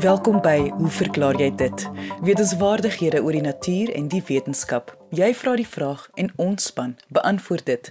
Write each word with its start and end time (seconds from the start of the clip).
Welkom 0.00 0.38
by 0.40 0.70
Hoe 0.78 0.88
verklaar 0.88 1.36
jy 1.36 1.50
dit? 1.60 1.82
Wetenskapwaardighede 2.24 3.20
oor 3.20 3.36
die 3.36 3.42
natuur 3.44 3.90
en 3.92 4.06
die 4.08 4.22
wetenskap. 4.24 4.94
Jy 5.12 5.28
vra 5.36 5.52
die 5.60 5.66
vraag 5.68 6.06
en 6.16 6.30
ons 6.40 6.70
span 6.70 6.94
beantwoord 7.12 7.66
dit. 7.68 7.90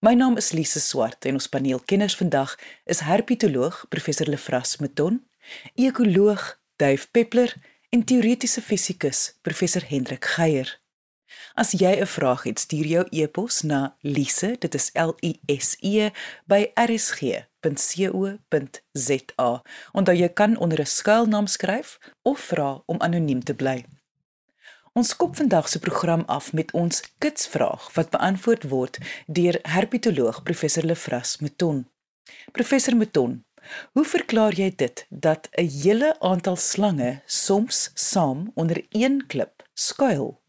My 0.00 0.14
naam 0.16 0.38
is 0.40 0.54
Lise 0.56 0.80
Swart 0.80 1.28
en 1.28 1.36
ons 1.36 1.50
paneelkenners 1.52 2.16
vandag 2.16 2.54
is 2.88 3.02
herpetoloog 3.04 3.82
professor 3.92 4.30
Lefras 4.32 4.78
Meton, 4.80 5.20
ekoloog 5.76 6.46
Dave 6.80 7.04
Peppler 7.12 7.52
en 7.92 8.08
teoretiese 8.08 8.64
fisikus 8.64 9.26
professor 9.44 9.84
Hendrik 9.84 10.32
Geier. 10.38 10.78
As 11.54 11.72
jy 11.72 12.00
'n 12.00 12.06
vraag 12.06 12.42
het, 12.42 12.58
stuur 12.58 12.86
jou 12.86 13.06
e-pos 13.10 13.62
na 13.62 13.96
lise, 14.00 14.56
dit 14.58 14.74
is 14.74 14.90
L 14.94 15.14
I 15.22 15.40
S 15.46 15.76
E 15.80 16.10
by 16.46 16.70
rsg.co.za. 16.74 17.50
Onthou 19.92 20.16
jy 20.16 20.28
kan 20.28 20.56
onder 20.56 20.80
'n 20.80 20.86
skuilnaam 20.86 21.46
skryf 21.46 21.98
of 22.22 22.40
vra 22.40 22.82
om 22.86 23.00
anoniem 23.00 23.44
te 23.44 23.54
bly. 23.54 23.84
Ons 24.92 25.08
skop 25.08 25.36
vandag 25.36 25.68
se 25.68 25.78
program 25.78 26.22
af 26.26 26.52
met 26.52 26.72
ons 26.72 27.02
kitsvraag 27.18 27.92
wat 27.94 28.10
beantwoord 28.10 28.68
word 28.68 28.98
deur 29.26 29.58
herpetoloog 29.62 30.42
professor 30.42 30.84
Lefras 30.84 31.38
Meton. 31.38 31.88
Professor 32.52 32.96
Meton, 32.96 33.44
hoe 33.92 34.04
verklaar 34.04 34.54
jy 34.54 34.72
dit 34.76 35.06
dat 35.08 35.48
'n 35.52 35.68
hele 35.82 36.20
aantal 36.20 36.56
slange 36.56 37.22
soms 37.26 37.90
saam 37.94 38.50
onder 38.54 38.86
een 38.90 39.26
klip 39.26 39.62
skuil? 39.74 40.39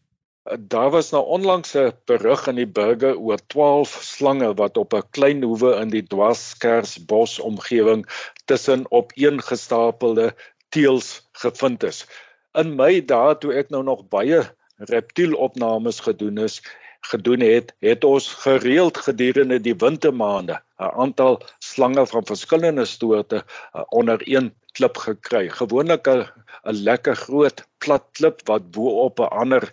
Daar 0.42 0.90
was 0.90 1.10
nou 1.10 1.24
onlangs 1.24 1.74
'n 1.74 1.92
berig 2.04 2.46
in 2.50 2.56
die 2.58 2.66
burger 2.66 3.16
oor 3.16 3.38
12 3.46 3.90
slange 4.02 4.54
wat 4.54 4.76
op 4.76 4.94
'n 4.94 5.10
klein 5.10 5.42
hoewe 5.42 5.76
in 5.82 5.88
die 5.88 6.02
Dwarskersbos 6.02 7.38
omgewing 7.38 8.02
tussen 8.44 8.90
opeengestapelde 8.90 10.34
teels 10.68 11.28
gevind 11.32 11.82
is. 11.82 12.06
In 12.52 12.74
my 12.74 13.04
dae 13.04 13.38
toe 13.38 13.52
ek 13.54 13.70
nou 13.70 13.82
nog 13.82 14.08
baie 14.08 14.40
reptielopnames 14.76 16.00
gedoen 16.00 16.38
is, 16.38 16.58
gedoen 17.00 17.40
het, 17.40 17.74
het 17.78 18.04
ons 18.04 18.26
gereeld 18.34 18.98
gedurende 18.98 19.60
die 19.60 19.76
wintermaande 19.78 20.58
'n 20.78 20.92
aantal 21.06 21.40
slange 21.58 22.06
van 22.06 22.26
verskillende 22.26 22.84
soorte 22.84 23.44
uh, 23.44 23.82
onder 23.88 24.18
een 24.24 24.54
klip 24.72 24.96
gekry. 24.96 25.48
Gewoonlik 25.48 26.08
'n 26.08 26.26
lekker 26.62 27.16
groot 27.16 27.66
plat 27.78 28.04
klip 28.12 28.46
wat 28.46 28.70
bo 28.70 29.04
op 29.06 29.20
'n 29.20 29.30
ander 29.30 29.72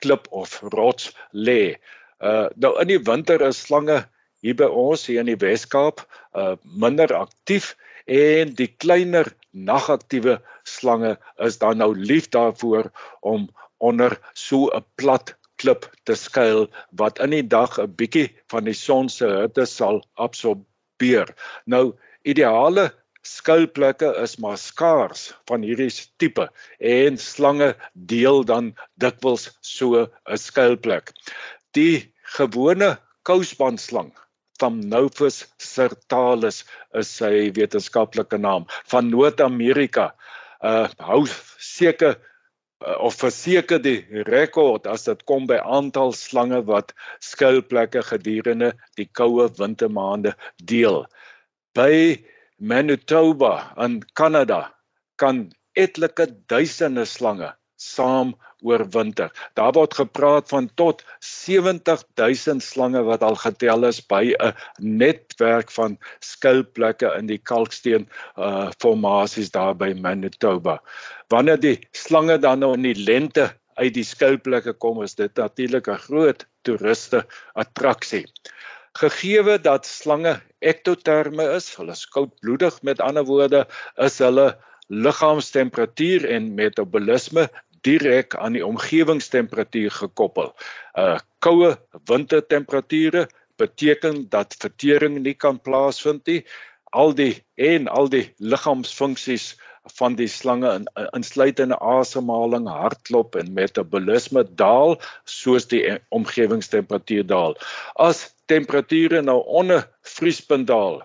klip 0.00 0.28
of 0.30 0.60
rots 0.74 1.12
lê. 1.32 1.76
Uh 2.20 2.48
nou 2.56 2.74
in 2.80 2.88
die 2.92 3.02
winter 3.08 3.42
is 3.46 3.62
slange 3.66 4.02
hier 4.44 4.56
by 4.56 4.68
ons 4.68 5.06
hier 5.06 5.20
in 5.22 5.30
die 5.32 5.40
Wes-Kaap 5.40 6.04
uh 6.36 6.56
minder 6.64 7.12
aktief 7.16 7.74
en 8.10 8.54
die 8.58 8.70
kleiner 8.82 9.28
nagaktiewe 9.52 10.40
slange 10.64 11.16
is 11.38 11.58
dan 11.62 11.78
nou 11.82 11.92
lief 11.94 12.30
daarvoor 12.34 12.90
om 13.20 13.48
onder 13.78 14.18
so 14.34 14.70
'n 14.74 14.84
plat 14.96 15.34
klip 15.60 15.86
te 16.04 16.16
skuil 16.16 16.68
wat 16.96 17.20
in 17.20 17.30
die 17.36 17.46
dag 17.46 17.78
'n 17.78 17.94
bietjie 17.96 18.28
van 18.52 18.64
die 18.64 18.76
son 18.76 19.08
se 19.08 19.26
hitte 19.26 19.66
sal 19.66 20.04
absorbeer. 20.14 21.34
Nou 21.66 21.94
ideale 22.24 22.92
skuilplekke 23.26 24.14
is 24.22 24.38
maar 24.38 24.58
skaars 24.58 25.30
van 25.48 25.62
hierdie 25.66 25.90
tipe 26.22 26.48
en 26.78 27.18
slange 27.20 27.74
deel 27.92 28.44
dan 28.44 28.72
dikwels 29.02 29.50
so 29.60 30.06
'n 30.06 30.38
skuilplek. 30.38 31.12
Die 31.76 32.12
gewone 32.36 32.98
kousbandslang 33.22 34.12
Thamnophis 34.60 35.46
sertalis 35.58 36.64
is 37.00 37.12
sy 37.20 37.50
wetenskaplike 37.56 38.38
naam 38.38 38.66
van 38.92 39.08
Noord-Amerika. 39.12 40.10
Uh 40.60 40.88
hou 40.98 41.22
seker 41.58 42.16
uh, 42.16 42.96
of 43.00 43.16
verseker 43.22 43.80
die 43.80 44.04
rekord 44.28 44.88
as 44.90 45.06
dit 45.08 45.24
kom 45.28 45.46
by 45.48 45.60
aantal 45.64 46.12
slange 46.16 46.60
wat 46.68 46.92
skuilplekke 47.24 48.04
gedurende 48.10 48.74
die 49.00 49.08
koue 49.08 49.48
wintermaande 49.56 50.34
deel. 50.60 51.06
By 51.72 52.20
Manitoba 52.60 53.72
in 53.80 54.02
Kanada 54.14 54.74
kan 55.16 55.48
etlike 55.74 56.26
duisende 56.46 57.06
slange 57.08 57.54
saam 57.80 58.34
oorwinter. 58.60 59.30
Daar 59.56 59.72
word 59.72 59.94
gepraat 59.96 60.50
van 60.52 60.68
tot 60.76 61.00
70000 61.24 62.60
slange 62.60 63.00
wat 63.06 63.24
al 63.24 63.38
getel 63.40 63.88
is 63.88 64.02
by 64.12 64.34
'n 64.36 64.52
netwerk 65.00 65.72
van 65.72 65.96
skuilplekke 66.20 67.14
in 67.18 67.32
die 67.32 67.40
kalksteen 67.52 68.04
uh 68.36 68.68
formasies 68.84 69.50
daar 69.56 69.74
by 69.74 69.94
Manitoba. 69.96 70.82
Wanneer 71.32 71.60
die 71.60 71.78
slange 71.92 72.38
dan 72.38 72.60
nou 72.60 72.74
in 72.74 72.84
die 72.84 72.98
lente 73.08 73.48
uit 73.80 73.94
die 73.94 74.04
skuilplekke 74.04 74.72
kom, 74.72 75.02
is 75.02 75.14
dit 75.14 75.32
natuurlik 75.34 75.88
'n 75.88 76.04
groot 76.06 76.46
toeriste 76.62 77.24
attraksie. 77.54 78.26
Gegeewe 78.98 79.60
dat 79.60 79.86
slange 79.86 80.40
ektoterme 80.58 81.44
is, 81.54 81.74
hulle 81.78 81.94
is 81.94 82.08
koudbloedig 82.08 82.82
met 82.82 83.00
ander 83.00 83.24
woorde, 83.24 83.66
is 83.96 84.18
hulle 84.18 84.58
liggaamstemperatuur 84.90 86.26
en 86.28 86.54
metabolisme 86.54 87.48
direk 87.86 88.34
aan 88.36 88.58
die 88.58 88.66
omgewingstemperatuur 88.66 89.90
gekoppel. 89.90 90.50
Uh 90.98 91.18
koue 91.40 91.76
wintertemperature 92.04 93.28
beteken 93.56 94.26
dat 94.28 94.56
vertering 94.58 95.20
nie 95.22 95.34
kan 95.34 95.60
plaasvind 95.60 96.26
nie. 96.26 96.42
Al 96.92 97.14
die 97.14 97.44
en 97.54 97.88
al 97.88 98.10
die 98.12 98.26
liggaamsfunksies 98.36 99.54
van 99.96 100.16
die 100.18 100.28
slange 100.28 100.72
in 100.74 100.86
insluitende 101.16 101.78
asemhaling, 101.78 102.68
hartklop 102.68 103.38
en 103.40 103.54
metabolisme 103.56 104.44
daal 104.58 104.98
soos 105.24 105.68
die 105.70 105.84
omgewingstemperatuur 106.10 107.24
daal. 107.26 107.56
As 107.94 108.26
temperature 108.50 109.22
nou 109.22 109.38
onder 109.46 109.86
vriespunt 110.16 110.68
daal, 110.70 111.00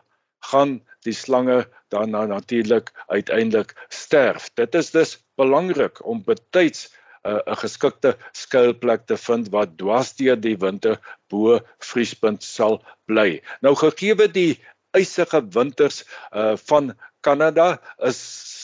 gaan 0.51 0.79
die 1.06 1.13
slange 1.13 1.63
dan 1.94 2.11
nou 2.13 2.25
natuurlik 2.28 2.91
uiteindelik 3.07 3.73
sterf. 3.89 4.50
Dit 4.57 4.75
is 4.75 4.91
dus 4.91 5.17
belangrik 5.39 6.01
om 6.05 6.23
betyds 6.25 6.89
'n 7.25 7.41
uh, 7.50 7.57
geskikte 7.57 8.11
skuilplek 8.38 9.05
te 9.09 9.17
vind 9.17 9.50
wat 9.50 9.78
dwarsdeur 9.81 10.38
die 10.38 10.57
winter 10.61 11.00
bo 11.29 11.59
vriespunt 11.81 12.44
sal 12.44 12.84
bly. 13.09 13.41
Nou 13.66 13.73
gegee 13.75 14.28
die 14.29 14.59
ysige 14.94 15.41
winters 15.55 16.03
uh 16.31 16.53
van 16.69 16.94
Kanada 17.25 17.79
is 17.97 18.19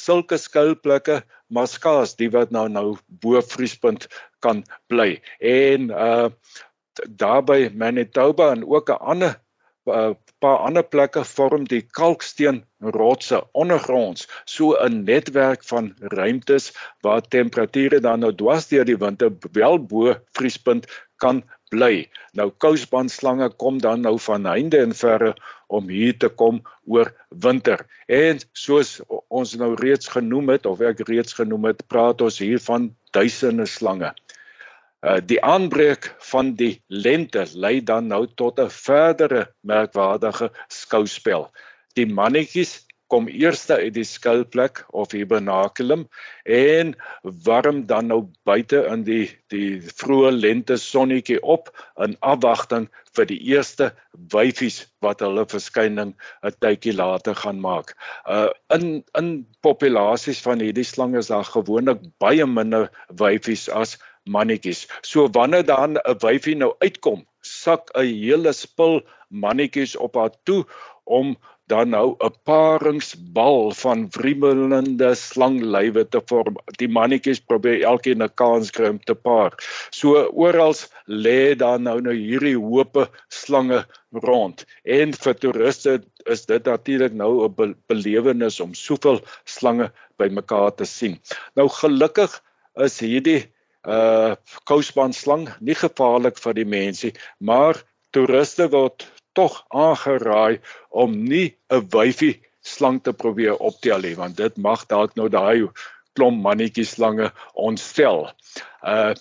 sulke 0.06 0.38
skuilplekke 0.38 1.24
maskaas 1.50 2.16
die 2.20 2.30
wat 2.30 2.52
nou 2.52 2.68
nou 2.70 2.98
bo 3.08 3.42
vriespunt 3.42 4.08
kan 4.46 4.64
bly. 4.88 5.22
En 5.40 5.90
uh 5.90 6.30
daarby 7.10 7.72
Manitoba 7.74 8.52
en 8.52 8.68
ook 8.68 8.90
'n 8.90 9.04
ander 9.14 9.40
uh, 9.86 10.14
paar 10.40 10.58
ander 10.58 10.84
plekke 10.84 11.24
vorm 11.26 11.66
die 11.70 11.82
kalksteen 11.82 12.64
rotse 12.80 13.44
ondergronds 13.52 14.28
so 14.46 14.74
'n 14.74 15.04
netwerk 15.04 15.64
van 15.64 15.94
ruimtes 16.00 16.74
waar 17.02 17.22
temperature 17.22 18.00
dan 18.00 18.20
nou 18.20 18.34
dwars 18.36 18.68
deur 18.68 18.86
die 18.86 18.98
winter 18.98 19.32
wel 19.52 19.80
bo 19.86 20.16
vriespunt 20.32 20.86
kan 21.18 21.44
bly. 21.70 22.10
Nou 22.34 22.50
kousbandslange 22.58 23.50
kom 23.50 23.80
dan 23.80 24.02
nou 24.02 24.20
van 24.20 24.46
heinde 24.46 24.78
en 24.78 24.96
verre 24.96 25.36
om 25.68 25.88
hier 25.90 26.18
te 26.18 26.30
kom 26.30 26.62
oor 26.86 27.14
winter. 27.30 27.86
En 28.08 28.40
soos 28.52 29.00
ons 29.28 29.56
nou 29.56 29.76
reeds 29.80 30.08
genoem 30.08 30.50
het 30.50 30.66
of 30.66 30.82
ek 30.82 31.06
reeds 31.08 31.38
genoem 31.38 31.70
het, 31.72 31.88
praat 31.88 32.22
ons 32.22 32.42
hier 32.44 32.60
van 32.60 32.92
duisende 33.16 33.66
slange. 33.66 34.12
Uh 35.02 35.18
die 35.26 35.40
aanbreek 35.42 36.12
van 36.32 36.54
die 36.56 36.76
lente 36.88 37.48
lei 37.54 37.82
dan 37.82 38.08
nou 38.08 38.28
tot 38.36 38.60
'n 38.60 38.70
verdere 38.70 39.48
merkwaardige 39.62 40.52
skouspel. 40.70 41.50
Die 41.98 42.06
mannetjies 42.06 42.86
kom 43.12 43.28
eers 43.28 43.66
uit 43.70 43.94
die 43.96 44.06
skuilplek 44.08 44.86
of 44.96 45.12
hibernaculum 45.12 46.06
en 46.48 46.94
warm 47.48 47.84
dan 47.90 48.08
nou 48.12 48.22
buite 48.48 48.86
in 48.94 49.04
die 49.08 49.26
die 49.52 49.82
vroeë 49.82 50.32
lente 50.38 50.78
sonnetjie 50.80 51.42
op 51.44 51.74
in 52.06 52.16
afwagting 52.34 52.88
vir 53.18 53.28
die 53.28 53.40
eerste 53.52 53.90
wyfies 54.32 54.86
wat 55.04 55.24
hulle 55.26 55.44
verskyning 55.54 56.14
'n 56.48 56.56
tydjie 56.64 56.96
later 56.96 57.36
gaan 57.36 57.60
maak. 57.60 57.96
Uh 58.26 58.50
in 58.78 59.04
in 59.20 59.30
populasies 59.62 60.40
van 60.48 60.64
hierdie 60.64 60.88
slange 60.88 61.20
is 61.20 61.34
daar 61.34 61.50
gewoonlik 61.58 62.00
baie 62.20 62.48
minder 62.48 62.90
wyfies 63.10 63.68
as 63.70 63.98
mannetjies. 64.24 64.88
So 65.02 65.28
wanneer 65.32 65.66
dan 65.66 65.98
'n 65.98 66.18
wyfie 66.20 66.56
nou 66.56 66.74
uitkom, 66.80 67.26
sak 67.42 67.92
'n 67.96 68.06
hele 68.06 68.54
spul 68.54 69.02
mannetjies 69.30 69.96
op 69.96 70.16
haar 70.16 70.34
toe 70.44 70.66
om 71.04 71.38
dan 71.72 71.90
nou 71.90 72.16
'n 72.20 72.36
paringsbal 72.44 73.72
van 73.72 74.10
wriemelende 74.16 75.16
slanglywe 75.16 76.04
te 76.10 76.22
vorm. 76.26 76.56
Die 76.82 76.92
mannetjies 76.98 77.40
probeer 77.40 77.84
elkeen 77.92 78.24
'n 78.24 78.34
kans 78.42 78.72
kry 78.72 78.90
om 78.90 79.00
te 79.00 79.16
paar. 79.16 79.52
So 79.90 80.28
oral 80.46 80.76
lê 81.08 81.56
daar 81.56 81.80
nou 81.80 82.02
nou 82.02 82.16
hierdie 82.16 82.58
hoope 82.58 83.08
slange 83.30 83.86
rond. 84.12 84.66
En 84.84 85.14
vir 85.14 85.34
toeriste 85.34 86.04
is 86.26 86.46
dit 86.46 86.64
natuurlik 86.66 87.14
nou 87.14 87.46
'n 87.46 87.56
be 87.56 87.76
belewenis 87.88 88.60
om 88.60 88.74
soveel 88.74 89.22
slange 89.46 89.92
bymekaar 90.18 90.76
te 90.76 90.86
sien. 90.86 91.20
Nou 91.56 91.70
gelukkig 91.70 92.42
is 92.76 93.00
hierdie 93.00 93.48
uh 93.88 94.36
kousbaan 94.70 95.14
slang 95.14 95.48
nie 95.60 95.76
gevaarlik 95.76 96.38
vir 96.38 96.54
die 96.54 96.66
mense, 96.66 97.12
maar 97.40 97.82
toeriste 98.14 98.70
word 98.70 99.08
tog 99.34 99.64
aangeraai 99.70 100.60
om 100.90 101.16
nie 101.24 101.56
'n 101.70 101.88
wyfie 101.96 102.42
slang 102.62 103.02
te 103.04 103.14
probeer 103.14 103.58
optel 103.58 104.02
nie 104.02 104.16
want 104.16 104.38
dit 104.38 104.58
mag 104.58 104.86
dalk 104.88 105.16
nou 105.16 105.30
daai 105.30 105.70
klomp 106.14 106.44
mannetjie 106.44 106.86
slange 106.86 107.32
ontstel. 107.54 108.30
Uh 108.84 109.14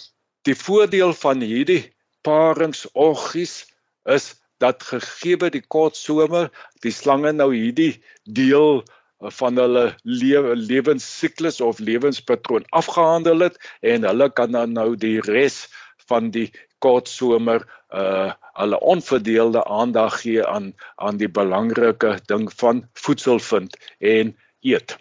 die 0.49 0.57
voordeel 0.57 1.13
van 1.13 1.41
hierdie 1.45 1.93
paringsorgies 2.25 3.67
is 4.05 4.35
dat 4.61 4.83
gegee 4.83 5.51
die 5.53 5.65
kort 5.75 5.97
somer 5.97 6.51
die 6.85 6.93
slange 6.93 7.33
nou 7.33 7.53
hierdie 7.55 8.03
deel 8.25 8.83
van 9.21 9.57
hulle 9.57 9.95
lewe 10.03 10.57
lewensiklus 10.57 11.61
of 11.61 11.79
lewenspatroon 11.79 12.65
afgehandel 12.69 13.39
het 13.49 13.59
en 13.81 14.05
hulle 14.09 14.31
kan 14.33 14.53
dan 14.53 14.73
nou 14.73 14.97
die 14.97 15.21
res 15.21 15.67
van 16.09 16.31
die 16.31 16.51
kort 16.79 17.09
somer 17.09 17.67
uh 17.95 18.33
hulle 18.61 18.81
onverdeelde 18.81 19.65
aandag 19.65 20.21
gee 20.21 20.47
aan 20.47 20.75
aan 20.97 21.17
die 21.17 21.29
belangrike 21.29 22.19
ding 22.29 22.51
van 22.53 22.83
voedsel 22.93 23.39
vind 23.39 23.77
en 23.99 24.37
eet. 24.61 24.97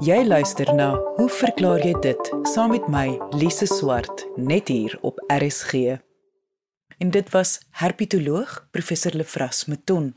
Jy 0.00 0.24
luister 0.24 0.74
na 0.74 0.94
Hoe 1.18 1.28
verklaar 1.28 1.82
jy 1.84 1.92
dit 2.00 2.30
saam 2.54 2.72
met 2.72 2.86
my 2.88 3.18
Lise 3.36 3.66
Swart 3.68 4.24
net 4.36 4.68
hier 4.72 4.96
op 5.02 5.20
RSG. 5.28 5.98
En 6.98 7.10
dit 7.10 7.30
was 7.30 7.58
herpetoloog 7.70 8.56
professor 8.70 9.12
Lefras 9.14 9.64
Meton. 9.64 10.14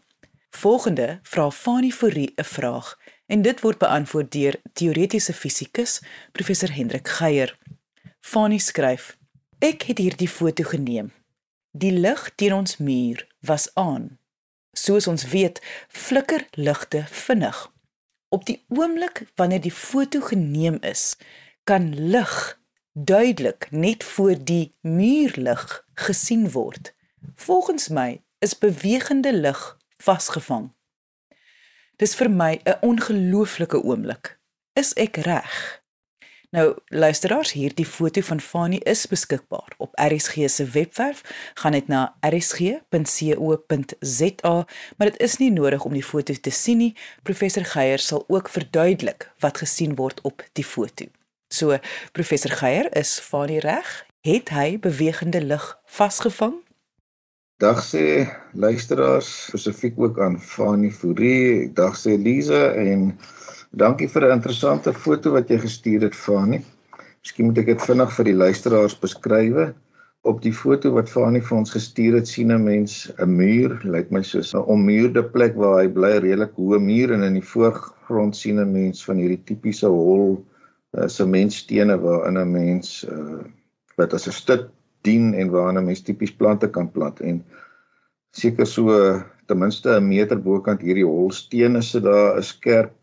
Volgende 0.57 1.19
vra 1.21 1.51
Fanie 1.51 1.94
Fourie 1.94 2.33
'n 2.36 2.44
vraag 2.44 3.00
en 3.25 3.42
dit 3.42 3.59
word 3.62 3.77
beantwoord 3.77 4.31
deur 4.31 4.56
teoretiese 4.74 5.33
fisikus 5.33 6.01
professor 6.31 6.74
Hendrik 6.74 7.07
Geier. 7.07 7.57
Fanie 8.19 8.59
skryf: 8.59 9.18
Ek 9.59 9.81
het 9.81 9.98
hierdie 9.98 10.30
foto 10.30 10.63
geneem. 10.63 11.13
Die 11.71 11.92
lig 11.92 12.31
teen 12.36 12.54
ons 12.54 12.77
muur 12.77 13.27
was 13.39 13.69
aan. 13.74 14.18
Soos 14.71 15.07
ons 15.07 15.27
weet, 15.27 15.62
flikker 15.88 16.48
ligte 16.51 17.06
vinnig. 17.10 17.74
Op 18.30 18.45
die 18.45 18.65
oomblik 18.68 19.27
wanneer 19.36 19.62
die 19.62 19.71
foto 19.71 20.21
geneem 20.21 20.77
is, 20.81 21.18
kan 21.63 22.10
lig 22.10 22.60
duidelik 22.94 23.68
net 23.71 24.03
voor 24.03 24.44
die 24.44 24.74
muurlig 24.81 25.86
gesien 25.94 26.51
word. 26.51 26.95
Volgens 27.36 27.88
my 27.88 28.21
is 28.39 28.57
bewegende 28.57 29.33
lig 29.33 29.76
vasgevang. 29.98 30.72
Dis 31.98 32.16
vir 32.16 32.30
my 32.30 32.60
'n 32.64 32.78
ongelooflike 32.82 33.84
oomblik. 33.84 34.40
Is 34.74 34.94
ek 34.94 35.16
reg? 35.16 35.82
Nou 36.50 36.76
luisteraars, 36.86 37.52
hierdie 37.52 37.86
foto 37.86 38.22
van 38.22 38.40
Fanie 38.40 38.80
is 38.84 39.08
beskikbaar 39.08 39.74
op 39.78 40.00
RSG 40.00 40.34
se 40.50 40.66
webwerf. 40.66 41.22
Gaan 41.54 41.72
net 41.72 41.88
na 41.88 42.16
rsg.co.za, 42.20 42.86
maar 44.98 45.10
dit 45.10 45.20
is 45.20 45.38
nie 45.38 45.52
nodig 45.52 45.84
om 45.84 45.94
die 45.94 46.04
foto 46.04 46.34
te 46.34 46.50
sien 46.50 46.78
nie. 46.78 46.96
Professor 47.24 47.66
Geier 47.66 48.00
sal 48.00 48.24
ook 48.28 48.50
verduidelik 48.50 49.32
wat 49.40 49.58
gesien 49.58 49.96
word 49.96 50.22
op 50.22 50.44
die 50.52 50.66
foto. 50.66 51.06
So, 51.48 51.78
professor 52.12 52.52
Geier, 52.52 52.96
is 52.96 53.20
Fanie 53.20 53.60
reg? 53.60 54.06
Het 54.22 54.50
hy 54.50 54.80
bewegende 54.80 55.42
lig 55.42 55.80
vasgevang? 55.86 56.67
Dag 57.59 57.81
sê 57.81 58.27
luisteraars, 58.54 59.48
spesifiek 59.48 60.00
ook 60.00 60.19
aan 60.19 60.39
Fanie 60.39 60.92
Fourie, 60.92 61.74
dag 61.74 61.95
sê 61.98 62.13
Lize 62.18 62.74
en 62.77 63.18
Dankie 63.77 64.07
vir 64.07 64.24
'n 64.25 64.38
interessante 64.39 64.94
foto 64.94 65.31
wat 65.31 65.50
jy 65.50 65.57
gestuur 65.59 66.01
het, 66.07 66.15
Fanie. 66.15 66.63
Miskien 67.21 67.45
moet 67.45 67.57
ek 67.57 67.65
dit 67.65 67.81
vinnig 67.81 68.13
vir 68.15 68.25
die 68.25 68.33
luisteraars 68.33 68.95
beskryf. 69.00 69.74
Op 70.24 70.42
die 70.42 70.54
foto 70.54 70.92
wat 70.95 71.09
Fanie 71.09 71.42
vir 71.42 71.57
ons 71.57 71.74
gestuur 71.75 72.15
het, 72.15 72.27
sien 72.27 72.51
'n 72.51 72.63
mens 72.63 73.12
'n 73.19 73.30
muur, 73.30 73.80
lyk 73.83 74.10
my 74.12 74.24
soos 74.24 74.53
'n 74.56 74.63
ommuurde 74.65 75.24
plek 75.24 75.56
waar 75.56 75.83
hy 75.83 75.88
bly, 75.88 76.13
redelik 76.18 76.56
hoë 76.56 76.80
muur 76.80 77.13
en 77.13 77.24
in 77.24 77.33
die 77.33 77.50
voorgrond 77.53 78.36
sien 78.36 78.60
'n 78.60 78.71
mens 78.71 79.03
van 79.06 79.18
hierdie 79.18 79.44
tipiese 79.44 79.88
hol 79.88 80.45
uh, 80.98 81.07
sementstene 81.07 82.00
waarin 82.00 82.38
'n 82.38 82.51
mens 82.51 83.03
uh, 83.03 83.44
wat 83.98 84.13
as 84.13 84.27
'n 84.27 84.31
stut 84.31 84.69
dien 85.07 85.33
en 85.33 85.51
waarin 85.56 85.80
'n 85.81 85.88
mens 85.89 86.04
tipies 86.07 86.36
plante 86.42 86.69
kan 86.77 86.92
plant 86.92 87.19
en 87.30 87.42
seker 88.42 88.68
so 88.68 88.83
ten 89.48 89.59
minste 89.63 89.89
'n 89.95 90.07
meter 90.07 90.39
bokant 90.50 90.81
hierdie 90.81 91.07
holstene 91.07 91.81
sit 91.81 92.04
daar 92.04 92.38
'n 92.38 92.50
skerp 92.54 92.94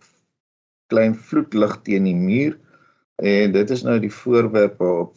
klein 0.92 1.14
vloedlig 1.28 1.74
teen 1.86 2.04
die 2.10 2.20
muur 2.28 2.54
en 3.32 3.52
dit 3.52 3.70
is 3.70 3.82
nou 3.82 3.98
die 3.98 4.16
voorwerp 4.22 4.78
waarop 4.78 5.16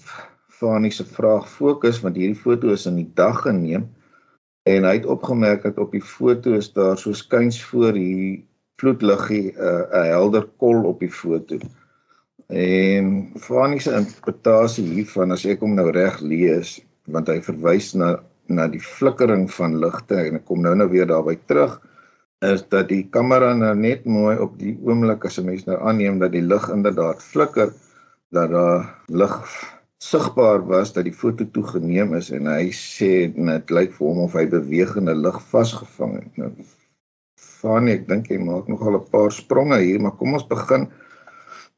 Fanie 0.58 0.92
se 0.92 1.06
vraag 1.06 1.46
fokus 1.50 2.02
want 2.02 2.16
hierdie 2.18 2.42
foto 2.46 2.74
is 2.74 2.88
in 2.90 2.96
die 2.96 3.12
dag 3.14 3.42
geneem 3.46 3.90
en 4.68 4.88
hy 4.88 4.94
het 4.98 5.06
opgemerk 5.06 5.64
dat 5.64 5.78
op 5.78 5.92
die 5.96 6.04
foto 6.04 6.56
is 6.58 6.72
daar 6.74 6.98
so 6.98 7.14
skuins 7.14 7.60
voor 7.64 7.94
hier 7.94 8.44
vloedliggie 8.82 9.52
eh, 9.52 9.84
'n 9.90 10.06
uh, 10.06 10.10
helder 10.14 10.46
kol 10.62 10.84
op 10.86 11.00
die 11.00 11.12
foto. 11.12 11.58
En 12.50 13.34
Fanie 13.44 13.80
se 13.84 13.92
interpretasie 13.92 14.86
hiervan 14.88 15.36
as 15.36 15.44
ek 15.46 15.66
hom 15.66 15.76
nou 15.76 15.92
reg 15.92 16.22
lees 16.22 16.78
want 17.12 17.28
hy 17.28 17.40
verwys 17.44 17.94
na 17.96 18.18
na 18.48 18.68
die 18.72 18.80
flikkering 18.80 19.50
van 19.52 19.80
ligte 19.82 20.16
en 20.16 20.40
ek 20.40 20.46
kom 20.48 20.62
nou 20.64 20.72
nou 20.80 20.88
weer 20.88 21.08
daarby 21.10 21.36
terug 21.52 21.74
is 22.48 22.62
dat 22.72 22.88
die 22.88 23.04
kamera 23.12 23.54
nou 23.54 23.74
net 23.76 24.06
mooi 24.06 24.38
op 24.40 24.54
die 24.60 24.78
oomblik 24.88 25.26
as 25.28 25.40
'n 25.40 25.46
mens 25.46 25.66
nou 25.68 25.76
aanneem 25.82 26.20
dat 26.20 26.32
die 26.32 26.46
lig 26.46 26.70
inderdaad 26.70 27.20
flikker 27.22 27.74
dat 28.32 28.52
daar 28.52 28.88
lig 29.08 29.36
sigbaar 29.98 30.62
was 30.68 30.94
dat 30.94 31.04
die 31.04 31.14
foto 31.14 31.46
toegeneem 31.52 32.14
is 32.14 32.30
en 32.32 32.48
hy 32.48 32.70
sê 32.72 33.28
dit 33.34 33.72
lyk 33.72 33.92
vir 33.98 34.08
hom 34.08 34.20
of 34.28 34.34
hy 34.38 34.46
bewegende 34.46 35.16
lig 35.16 35.40
vasgevang 35.52 36.14
het. 36.22 36.38
Nou 36.38 36.52
Fanie, 37.38 37.96
ek 37.98 38.08
dink 38.08 38.30
jy 38.30 38.38
maak 38.38 38.68
nogal 38.68 38.96
'n 39.00 39.10
paar 39.12 39.32
spronge 39.32 39.80
hier, 39.82 40.00
maar 40.00 40.16
kom 40.20 40.34
ons 40.34 40.48
begin 40.48 40.88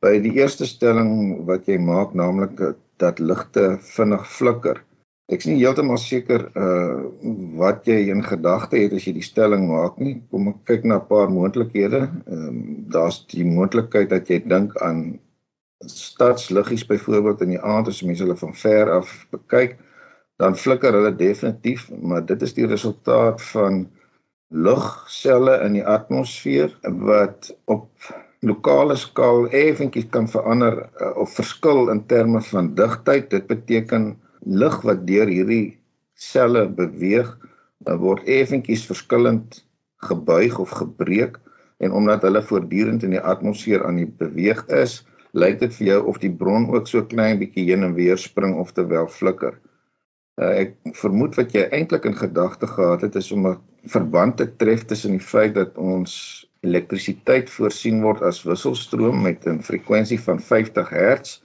by 0.03 0.19
die 0.23 0.35
eerste 0.39 0.67
stelling 0.67 1.45
wat 1.47 1.67
jy 1.67 1.77
maak, 1.77 2.13
naamlik 2.15 2.59
dat 2.99 3.19
ligte 3.19 3.77
vinnig 3.95 4.27
flikker. 4.27 4.83
Ek's 5.29 5.45
nie 5.45 5.59
heeltemal 5.59 5.99
seker 6.01 6.47
uh 6.57 7.05
wat 7.59 7.85
jy 7.85 7.99
in 8.09 8.23
gedagte 8.25 8.79
het 8.79 8.95
as 8.97 9.05
jy 9.05 9.13
die 9.19 9.25
stelling 9.25 9.67
maak 9.69 9.99
nie. 10.01 10.15
Kom 10.31 10.47
ek 10.49 10.63
kyk 10.65 10.85
na 10.85 10.97
'n 10.97 11.07
paar 11.11 11.29
moontlikhede. 11.29 12.01
Ehm 12.27 12.47
um, 12.47 12.61
daar's 12.95 13.25
die 13.33 13.45
moontlikheid 13.45 14.09
dat 14.09 14.29
jy 14.29 14.39
dink 14.47 14.77
aan 14.81 15.19
stadsliggies 15.85 16.85
byvoorbeeld 16.87 17.41
in 17.41 17.53
die 17.55 17.61
aand 17.61 17.87
as 17.87 18.01
mense 18.03 18.23
hulle 18.23 18.35
van 18.35 18.55
ver 18.55 18.91
af 18.91 19.11
bekyk, 19.31 19.77
dan 20.39 20.55
flikker 20.55 20.93
hulle 20.93 21.15
definitief, 21.15 21.89
maar 22.01 22.25
dit 22.25 22.41
is 22.41 22.53
die 22.53 22.67
resultaat 22.67 23.41
van 23.51 23.85
lugselle 24.49 25.59
in 25.65 25.77
die 25.77 25.85
atmosfeer 25.85 26.73
wat 27.05 27.51
op 27.65 27.87
lokale 28.45 28.95
skaal 28.95 29.47
effentjies 29.55 30.07
kan 30.13 30.27
verander 30.31 30.85
uh, 31.01 31.11
of 31.19 31.33
verskil 31.35 31.89
in 31.91 32.05
terme 32.07 32.41
van 32.51 32.73
digtheid. 32.75 33.29
Dit 33.31 33.47
beteken 33.51 34.13
lig 34.45 34.81
wat 34.87 35.05
deur 35.07 35.27
hierdie 35.27 35.77
selle 36.19 36.65
beweeg 36.67 37.27
eh, 37.87 37.95
word 37.99 38.23
effentjies 38.27 38.85
verskillend 38.87 39.61
gebuig 40.07 40.55
of 40.59 40.71
gebreek 40.79 41.37
en 41.83 41.95
omdat 41.95 42.23
hulle 42.27 42.41
voortdurend 42.43 43.03
in 43.07 43.15
die 43.15 43.23
atmosfeer 43.23 43.85
aan 43.87 43.99
die 44.01 44.09
beweeg 44.19 44.65
is, 44.75 44.99
lyk 45.31 45.59
dit 45.61 45.75
vir 45.77 45.87
jou 45.93 45.99
of 46.11 46.19
die 46.23 46.31
bron 46.31 46.67
ook 46.73 46.87
so 46.87 47.03
klein 47.07 47.39
bietjie 47.39 47.69
heen 47.69 47.85
en 47.87 47.95
weer 47.95 48.19
spring 48.19 48.57
of 48.59 48.73
terwyl 48.75 49.07
flikker. 49.07 49.55
Uh, 50.39 50.53
ek 50.63 50.75
vermoed 50.95 51.35
wat 51.35 51.51
jy 51.51 51.65
eintlik 51.75 52.05
in 52.07 52.15
gedagte 52.15 52.67
gehad 52.67 53.01
het 53.03 53.15
is 53.19 53.31
om 53.35 53.47
'n 53.47 53.57
verband 53.91 54.37
te 54.39 54.47
tref 54.61 54.85
tussen 54.87 55.11
die 55.17 55.25
feit 55.31 55.53
dat 55.55 55.75
ons 55.77 56.13
elektrisiteit 56.63 57.49
voorsien 57.49 57.99
word 58.03 58.21
as 58.23 58.43
wisselstroom 58.47 59.21
met 59.23 59.47
'n 59.47 59.59
frekwensie 59.59 60.19
van 60.19 60.39
50 60.39 60.89
Hz. 60.95 61.41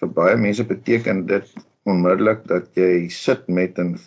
Vir 0.00 0.08
baie 0.08 0.36
mense 0.36 0.64
beteken 0.64 1.26
dit 1.26 1.52
onmiddellik 1.84 2.46
dat 2.48 2.72
jy 2.74 3.08
sit 3.08 3.48
met 3.48 3.78
'n 3.78 3.98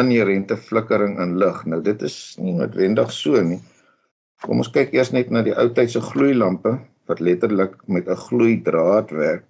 inherente 0.00 0.56
flikkering 0.56 1.18
in 1.20 1.38
lig. 1.38 1.64
Nou 1.66 1.82
dit 1.82 2.02
is 2.02 2.36
nie 2.38 2.54
noodwendig 2.58 3.12
so 3.12 3.42
nie. 3.42 3.60
Kom 4.42 4.58
ons 4.58 4.70
kyk 4.70 4.92
eers 4.92 5.12
net 5.12 5.30
na 5.30 5.42
die 5.42 5.54
ou 5.54 5.68
tydse 5.68 6.00
gloeilampe 6.00 6.78
wat 7.06 7.20
letterlik 7.20 7.74
met 7.86 8.08
'n 8.08 8.22
gloeidraad 8.28 9.10
werk. 9.10 9.44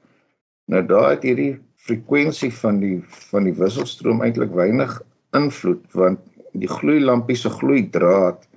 Nou 0.67 0.83
daar 0.87 1.11
het 1.11 1.23
hierdie 1.23 1.53
frekwensie 1.87 2.51
van 2.55 2.81
die 2.83 2.97
van 3.31 3.45
die 3.47 3.55
wisselstroom 3.55 4.23
eintlik 4.27 4.51
weinig 4.51 4.97
invloed 5.39 5.85
want 5.95 6.19
die 6.59 6.71
gloeilampie 6.71 7.37
se 7.39 7.53
gloeidraad 7.53 8.49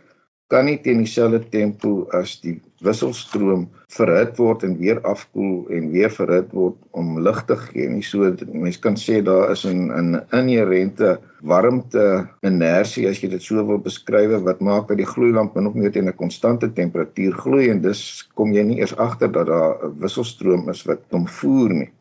kan 0.50 0.66
nie 0.66 0.80
teen 0.82 1.04
dieselfde 1.04 1.44
tempo 1.54 2.08
as 2.18 2.40
die 2.42 2.56
wisselstroom 2.82 3.68
verhit 3.94 4.40
word 4.42 4.64
en 4.66 4.74
weer 4.80 4.98
afkoel 5.06 5.68
en 5.76 5.92
weer 5.94 6.10
verhit 6.16 6.50
word 6.58 6.80
om 6.98 7.20
lig 7.22 7.44
te 7.46 7.58
gee 7.68 7.90
nie. 7.92 8.02
So 8.06 8.32
mense 8.48 8.82
kan 8.82 8.98
sê 8.98 9.20
daar 9.22 9.52
is 9.54 9.66
'n 9.66 9.92
'n 9.94 10.24
inherente 10.40 11.20
warmte 11.42 12.26
inersie 12.42 13.08
as 13.10 13.22
jy 13.22 13.30
dit 13.30 13.44
so 13.44 13.62
wil 13.68 13.78
beskryf 13.78 14.42
wat 14.50 14.62
maak 14.62 14.88
dat 14.88 14.98
die 14.98 15.12
gloeilamp 15.14 15.56
min 15.56 15.68
of 15.68 15.76
meer 15.76 15.92
teen 15.92 16.10
'n 16.10 16.18
konstante 16.24 16.74
temperatuur 16.74 17.34
gloei 17.34 17.70
en 17.70 17.82
dis 17.82 18.30
kom 18.34 18.52
jy 18.54 18.64
nie 18.64 18.80
eers 18.80 18.98
agter 18.98 19.32
dat 19.32 19.48
daar 19.48 19.78
'n 19.86 20.00
wisselstroom 20.00 20.70
is 20.70 20.84
wat 20.86 21.02
hom 21.12 21.28
voer 21.28 21.70
nie. 21.70 21.92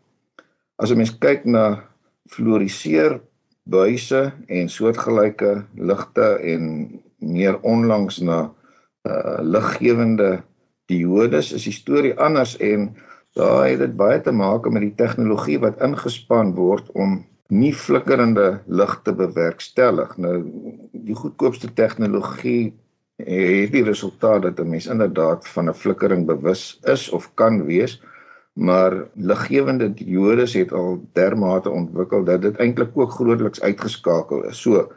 As 0.79 0.91
'n 0.91 0.97
mens 0.97 1.15
kyk 1.19 1.45
na 1.45 1.65
fluoriseer 2.31 3.21
buise 3.67 4.21
en 4.47 4.69
soortgelyke 4.69 5.53
ligte 5.75 6.29
en 6.53 6.63
meer 7.19 7.59
onlangs 7.61 8.21
na 8.23 8.39
uh 9.09 9.39
liggewende 9.43 10.43
diodes 10.87 11.53
is 11.53 11.65
die 11.69 11.75
storie 11.75 12.15
anders 12.27 12.57
en 12.63 12.95
daar 13.39 13.67
het 13.69 13.79
dit 13.83 13.97
baie 13.97 14.21
te 14.21 14.33
maak 14.33 14.69
met 14.71 14.83
die 14.87 14.95
tegnologie 15.03 15.59
wat 15.65 15.83
ingespan 15.83 16.55
word 16.55 16.91
om 16.95 17.25
nie 17.49 17.73
flikkerende 17.75 18.61
lig 18.67 18.95
te 19.05 19.13
bewerkstellig. 19.13 20.17
Nou 20.17 20.37
die 20.93 21.15
goedkoopste 21.15 21.73
tegnologie 21.75 22.73
het 23.19 23.73
die 23.75 23.85
resultaat 23.85 24.43
dat 24.43 24.61
'n 24.61 24.71
mens 24.71 24.87
inderdaad 24.87 25.49
van 25.49 25.69
'n 25.69 25.75
flikkering 25.75 26.27
bewus 26.27 26.79
is 26.85 27.11
of 27.11 27.35
kan 27.35 27.65
wees, 27.67 28.01
maar 28.59 28.95
liggewende 29.15 29.89
diodes 29.95 30.57
het 30.59 30.73
al 30.75 30.99
dermate 31.15 31.71
ontwikkel 31.71 32.25
dat 32.27 32.43
dit 32.43 32.57
eintlik 32.59 32.97
ook 32.99 33.15
grootliks 33.15 33.63
uitgeskakel 33.63 34.45
is. 34.51 34.63
So 34.63 34.89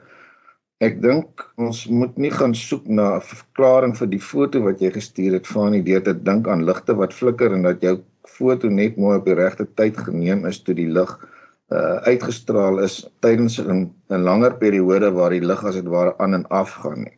Ek 0.82 0.96
dink 0.98 1.44
ons 1.62 1.84
moet 1.94 2.16
nie 2.18 2.32
gaan 2.34 2.56
soek 2.58 2.88
na 2.90 3.18
'n 3.18 3.26
verklaring 3.26 3.92
vir 3.98 4.08
die 4.14 4.22
foto 4.28 4.62
wat 4.66 4.80
jy 4.82 4.90
gestuur 4.96 5.36
het 5.38 5.48
van 5.48 5.76
die 5.76 5.84
deur 5.86 6.02
te 6.08 6.14
dink 6.30 6.48
aan 6.50 6.66
ligte 6.66 6.96
wat 6.98 7.14
flikker 7.14 7.54
en 7.54 7.68
dat 7.68 7.86
jou 7.86 8.00
foto 8.26 8.70
net 8.70 8.98
mooi 8.98 9.20
op 9.20 9.28
die 9.30 9.38
regte 9.38 9.68
tyd 9.78 10.00
geneem 10.08 10.42
is 10.50 10.58
toe 10.66 10.74
die 10.74 10.90
lig 10.90 11.12
uh, 11.70 12.02
uitgestraal 12.10 12.82
is 12.88 12.96
tydens 13.22 13.60
'n 13.62 13.92
langer 14.10 14.58
periode 14.64 15.12
waar 15.14 15.30
die 15.30 15.46
lig 15.46 15.62
as 15.64 15.78
dit 15.78 15.86
ware 15.86 16.16
aan 16.18 16.34
en 16.34 16.48
af 16.50 16.74
gaan 16.82 17.06
nie. 17.06 17.18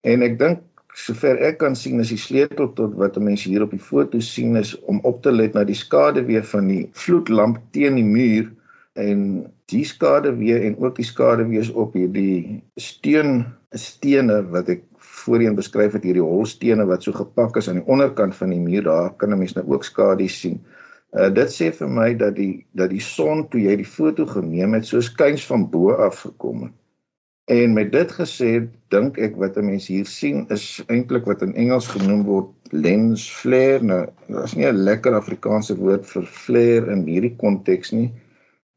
En 0.00 0.22
ek 0.22 0.38
dink 0.38 0.64
sover 0.96 1.36
ek 1.44 1.58
kan 1.60 1.74
sien 1.76 2.00
is 2.00 2.12
die 2.14 2.20
sleutel 2.20 2.70
tot 2.78 2.94
wat 3.00 3.18
mense 3.20 3.50
hier 3.50 3.64
op 3.66 3.74
die 3.74 3.82
foto 3.82 4.20
sien 4.24 4.56
is 4.56 4.72
om 4.88 5.02
op 5.04 5.22
te 5.24 5.32
let 5.32 5.56
na 5.56 5.64
die 5.68 5.76
skaduwee 5.76 6.40
van 6.52 6.70
die 6.72 6.84
vloedlamp 6.96 7.60
teen 7.76 8.00
die 8.00 8.06
muur 8.06 8.48
en 8.96 9.20
die 9.68 9.84
skade 9.84 10.32
weer 10.38 10.62
en 10.64 10.78
ook 10.80 10.96
die 10.96 11.04
skade 11.04 11.44
wees 11.50 11.68
op 11.74 11.94
hierdie 11.98 12.62
steen 12.80 13.44
stene 13.76 14.40
wat 14.54 14.70
ek 14.72 14.86
voorheen 15.26 15.58
beskryf 15.58 15.96
het 15.98 16.06
hierdie 16.06 16.24
holstene 16.24 16.86
wat 16.88 17.04
so 17.04 17.12
gepak 17.16 17.58
is 17.60 17.68
aan 17.68 17.80
die 17.82 17.90
onderkant 17.92 18.36
van 18.38 18.54
die 18.54 18.62
muur 18.62 18.86
daar 18.88 19.12
kan 19.20 19.34
'n 19.34 19.38
mens 19.38 19.54
nou 19.56 19.66
ook 19.74 19.84
skade 19.84 20.28
sien. 20.28 20.60
Uh 21.12 21.28
dit 21.28 21.50
sê 21.52 21.70
vir 21.72 21.88
my 21.88 22.14
dat 22.14 22.36
die 22.36 22.66
dat 22.72 22.90
die 22.90 23.00
son 23.00 23.48
toe 23.48 23.60
jy 23.60 23.76
die 23.76 23.92
foto 23.98 24.26
geneem 24.26 24.74
het 24.74 24.86
so 24.86 25.00
skuins 25.00 25.46
van 25.46 25.70
bo 25.70 25.92
af 25.92 26.20
gekom 26.20 26.62
het. 26.62 26.72
En 27.46 27.72
met 27.72 27.92
dit 27.94 28.12
gesê 28.12 28.48
dink 28.90 29.18
ek 29.22 29.36
wat 29.38 29.56
'n 29.56 29.66
mens 29.70 29.86
hier 29.86 30.06
sien 30.10 30.46
is 30.50 30.82
eintlik 30.90 31.26
wat 31.30 31.42
in 31.46 31.54
Engels 31.54 31.86
genoem 31.86 32.24
word 32.26 32.50
lens 32.72 33.26
flare. 33.30 33.82
Nou 33.82 34.06
daar's 34.26 34.56
nie 34.58 34.66
'n 34.66 34.82
lekker 34.88 35.14
Afrikaanse 35.14 35.76
woord 35.78 36.06
vir 36.06 36.26
flare 36.26 36.90
in 36.90 37.06
hierdie 37.06 37.36
konteks 37.36 37.92
nie. 37.92 38.10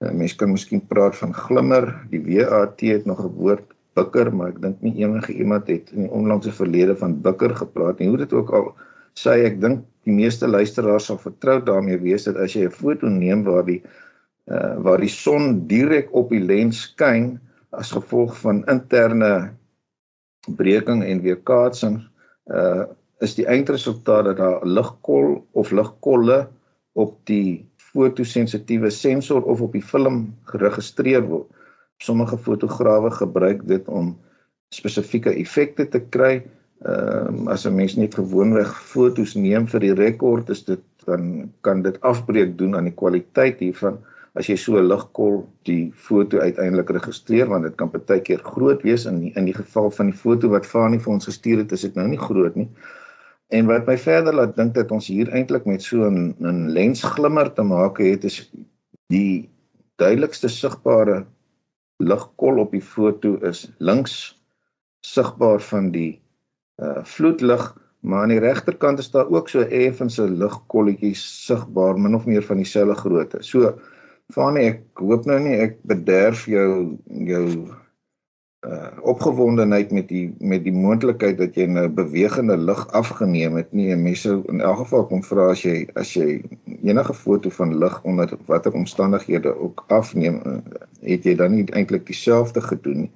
Uh, 0.04 0.12
mens 0.12 0.36
kan 0.36 0.52
miskien 0.52 0.86
praat 0.88 1.18
van 1.18 1.34
glimmer. 1.34 1.90
Die 2.12 2.22
WAT 2.22 2.80
het 2.82 3.06
nog 3.06 3.26
'n 3.26 3.34
woord 3.42 3.74
bikker, 3.96 4.36
maar 4.36 4.50
ek 4.50 4.62
dink 4.62 4.82
nie 4.82 5.02
enige 5.02 5.34
iemand 5.34 5.68
het 5.68 5.90
in 5.92 6.02
die 6.06 6.12
onlangse 6.12 6.52
verlede 6.52 6.96
van 6.96 7.22
bikker 7.22 7.56
gepraat 7.56 8.00
nie. 8.00 8.08
Hoe 8.08 8.18
dit 8.18 8.34
ook 8.34 8.54
al 8.54 8.76
sê, 9.18 9.46
ek 9.50 9.62
dink 9.62 9.84
die 10.06 10.14
meeste 10.14 10.48
luisteraars 10.48 11.06
sal 11.06 11.18
vertrou 11.18 11.58
daarmee 11.64 11.98
wees 11.98 12.24
dat 12.24 12.38
as 12.38 12.54
jy 12.54 12.66
'n 12.66 12.72
foto 12.72 13.08
neem 13.08 13.44
waar 13.44 13.66
die 13.66 13.82
uh 14.46 14.78
waar 14.78 15.00
die 15.00 15.10
son 15.10 15.68
direk 15.68 16.14
op 16.14 16.30
die 16.30 16.46
lens 16.46 16.82
skyn 16.82 17.40
as 17.72 17.92
gevolg 17.92 18.38
van 18.42 18.64
interne 18.72 19.54
breking 20.58 21.04
en 21.04 21.22
weerkaatsing 21.26 22.02
uh 22.48 22.86
is 23.20 23.34
die 23.36 23.44
eindresultaat 23.52 24.30
dat 24.30 24.38
daar 24.40 24.62
ligkol 24.64 25.42
of 25.52 25.74
ligkolle 25.76 26.38
op 26.96 27.18
die 27.28 27.66
fotosensitiewe 27.92 28.90
sensor 28.96 29.44
of 29.44 29.62
op 29.62 29.74
die 29.76 29.84
film 29.84 30.22
geregistreer 30.52 31.26
word. 31.28 31.50
Sommige 32.00 32.38
fotograwe 32.40 33.12
gebruik 33.12 33.66
dit 33.68 33.88
om 33.92 34.14
spesifieke 34.72 35.34
effekte 35.36 35.88
te 35.92 36.00
kry. 36.00 36.46
Ehm 36.88 37.44
uh, 37.44 37.52
as 37.52 37.66
'n 37.68 37.76
mens 37.76 37.98
net 38.00 38.16
gewoonweg 38.16 38.72
fotos 38.72 39.36
neem 39.36 39.68
vir 39.68 39.80
die 39.80 39.96
rekord, 40.00 40.50
is 40.50 40.64
dit 40.64 40.84
dan 41.06 41.52
kan 41.62 41.82
dit 41.82 42.00
afbreek 42.02 42.58
doen 42.58 42.76
aan 42.76 42.88
die 42.88 42.96
kwaliteit 42.96 43.60
hiervan 43.60 44.00
as 44.40 44.48
jy 44.48 44.56
so 44.56 44.78
'n 44.80 44.88
ligkol 44.88 45.42
die 45.68 45.92
foto 46.08 46.40
uiteindelik 46.40 46.90
registreer 46.96 47.50
want 47.52 47.68
dit 47.68 47.76
kan 47.76 47.92
baie 47.92 48.22
keer 48.22 48.40
groot 48.40 48.84
wees 48.88 49.06
in 49.06 49.20
die, 49.20 49.34
in 49.36 49.46
die 49.46 49.58
geval 49.58 49.92
van 49.92 50.12
die 50.12 50.20
foto 50.24 50.50
wat 50.50 50.66
Fanie 50.66 51.00
vir 51.00 51.14
ons 51.14 51.28
gestuur 51.28 51.64
het 51.64 51.72
is 51.76 51.84
dit 51.88 51.96
nou 51.96 52.08
nie 52.08 52.22
groot 52.22 52.56
nie. 52.56 52.70
En 53.50 53.68
wat 53.68 53.88
my 53.88 53.98
verder 53.98 54.34
laat 54.34 54.56
dink 54.56 54.76
dat 54.76 54.92
ons 54.92 55.08
hier 55.08 55.30
eintlik 55.34 55.66
met 55.66 55.82
so 55.82 56.08
'n 56.08 56.36
'n 56.40 56.70
lensglimmer 56.72 57.54
te 57.54 57.64
maak 57.64 57.98
het 57.98 58.24
is 58.24 58.52
die 59.10 59.50
duidelikste 59.98 60.48
sigbare 60.48 61.26
ligkol 62.00 62.60
op 62.60 62.72
die 62.72 62.82
foto 62.82 63.36
is 63.44 63.68
links 63.80 64.40
sigbaar 65.06 65.60
van 65.60 65.92
die 65.92 66.22
uh 66.80 67.04
vloedlig, 67.04 67.76
maar 68.00 68.24
aan 68.24 68.32
die 68.32 68.40
regterkant 68.40 69.00
is 69.00 69.12
daar 69.12 69.28
ook 69.28 69.50
so 69.50 69.60
effense 69.60 70.24
ligkolletjie 70.24 71.16
sigbaar 71.16 72.00
min 72.00 72.16
of 72.16 72.26
meer 72.26 72.44
van 72.44 72.58
dieselfde 72.58 72.96
grootte. 72.96 73.44
So 73.44 73.80
Fanie, 74.34 74.66
ek 74.70 75.02
hoop 75.02 75.26
nou 75.26 75.40
nie 75.42 75.56
ek 75.58 75.80
bederf 75.90 76.46
jou 76.50 76.98
jou 77.30 77.46
uh 78.68 78.90
opgewondenheid 79.08 79.94
met 79.96 80.10
die 80.12 80.26
met 80.52 80.66
die 80.66 80.74
moontlikheid 80.76 81.38
dat 81.40 81.56
jy 81.56 81.66
'n 81.66 81.94
bewegende 81.96 82.58
lig 82.58 82.82
afgeneem 83.00 83.56
het 83.56 83.72
nie. 83.74 83.88
En 83.92 84.04
mense 84.04 84.36
in 84.54 84.62
elk 84.62 84.78
geval 84.84 85.06
kom 85.08 85.24
vra 85.24 85.50
as 85.52 85.64
jy 85.64 85.88
as 85.96 86.14
jy 86.14 86.44
enige 86.84 87.14
foto 87.14 87.50
van 87.50 87.78
lig 87.80 88.04
onder 88.04 88.38
watter 88.46 88.74
omstandighede 88.74 89.56
ook 89.56 89.86
afneem 89.88 90.42
het 91.02 91.24
jy 91.24 91.36
dan 91.36 91.56
nie 91.56 91.66
eintlik 91.72 92.06
dieselfde 92.06 92.62
gedoen 92.62 93.00
nie. 93.08 93.12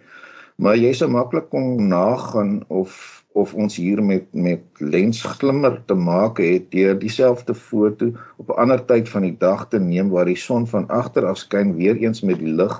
Maar 0.55 0.77
jy 0.77 0.93
sou 0.93 1.09
maklik 1.11 1.49
kon 1.49 1.87
nagaan 1.87 2.63
of 2.67 3.22
of 3.33 3.53
ons 3.53 3.75
hier 3.75 4.01
met 4.03 4.25
met 4.33 4.63
lensglimmer 4.77 5.79
te 5.89 5.97
maak 5.97 6.37
het 6.37 6.69
deur 6.71 6.97
dieselfde 6.99 7.55
foto 7.55 8.11
op 8.37 8.49
'n 8.49 8.59
ander 8.65 8.85
tyd 8.85 9.09
van 9.09 9.21
die 9.21 9.37
dag 9.37 9.67
te 9.69 9.79
neem 9.79 10.09
waar 10.09 10.25
die 10.25 10.41
son 10.47 10.67
van 10.67 10.87
agter 10.87 11.25
af 11.25 11.37
skyn 11.37 11.75
weer 11.75 11.95
eens 11.95 12.21
met 12.21 12.39
die 12.39 12.53
lig 12.61 12.75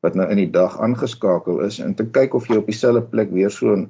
wat 0.00 0.14
nou 0.14 0.28
in 0.30 0.36
die 0.36 0.50
dag 0.50 0.80
aangeskakel 0.80 1.60
is 1.60 1.78
en 1.78 1.94
te 1.94 2.06
kyk 2.06 2.34
of 2.34 2.48
jy 2.48 2.56
op 2.56 2.66
dieselfde 2.66 3.02
plek 3.02 3.30
weer 3.32 3.50
so 3.50 3.76
'n 3.76 3.88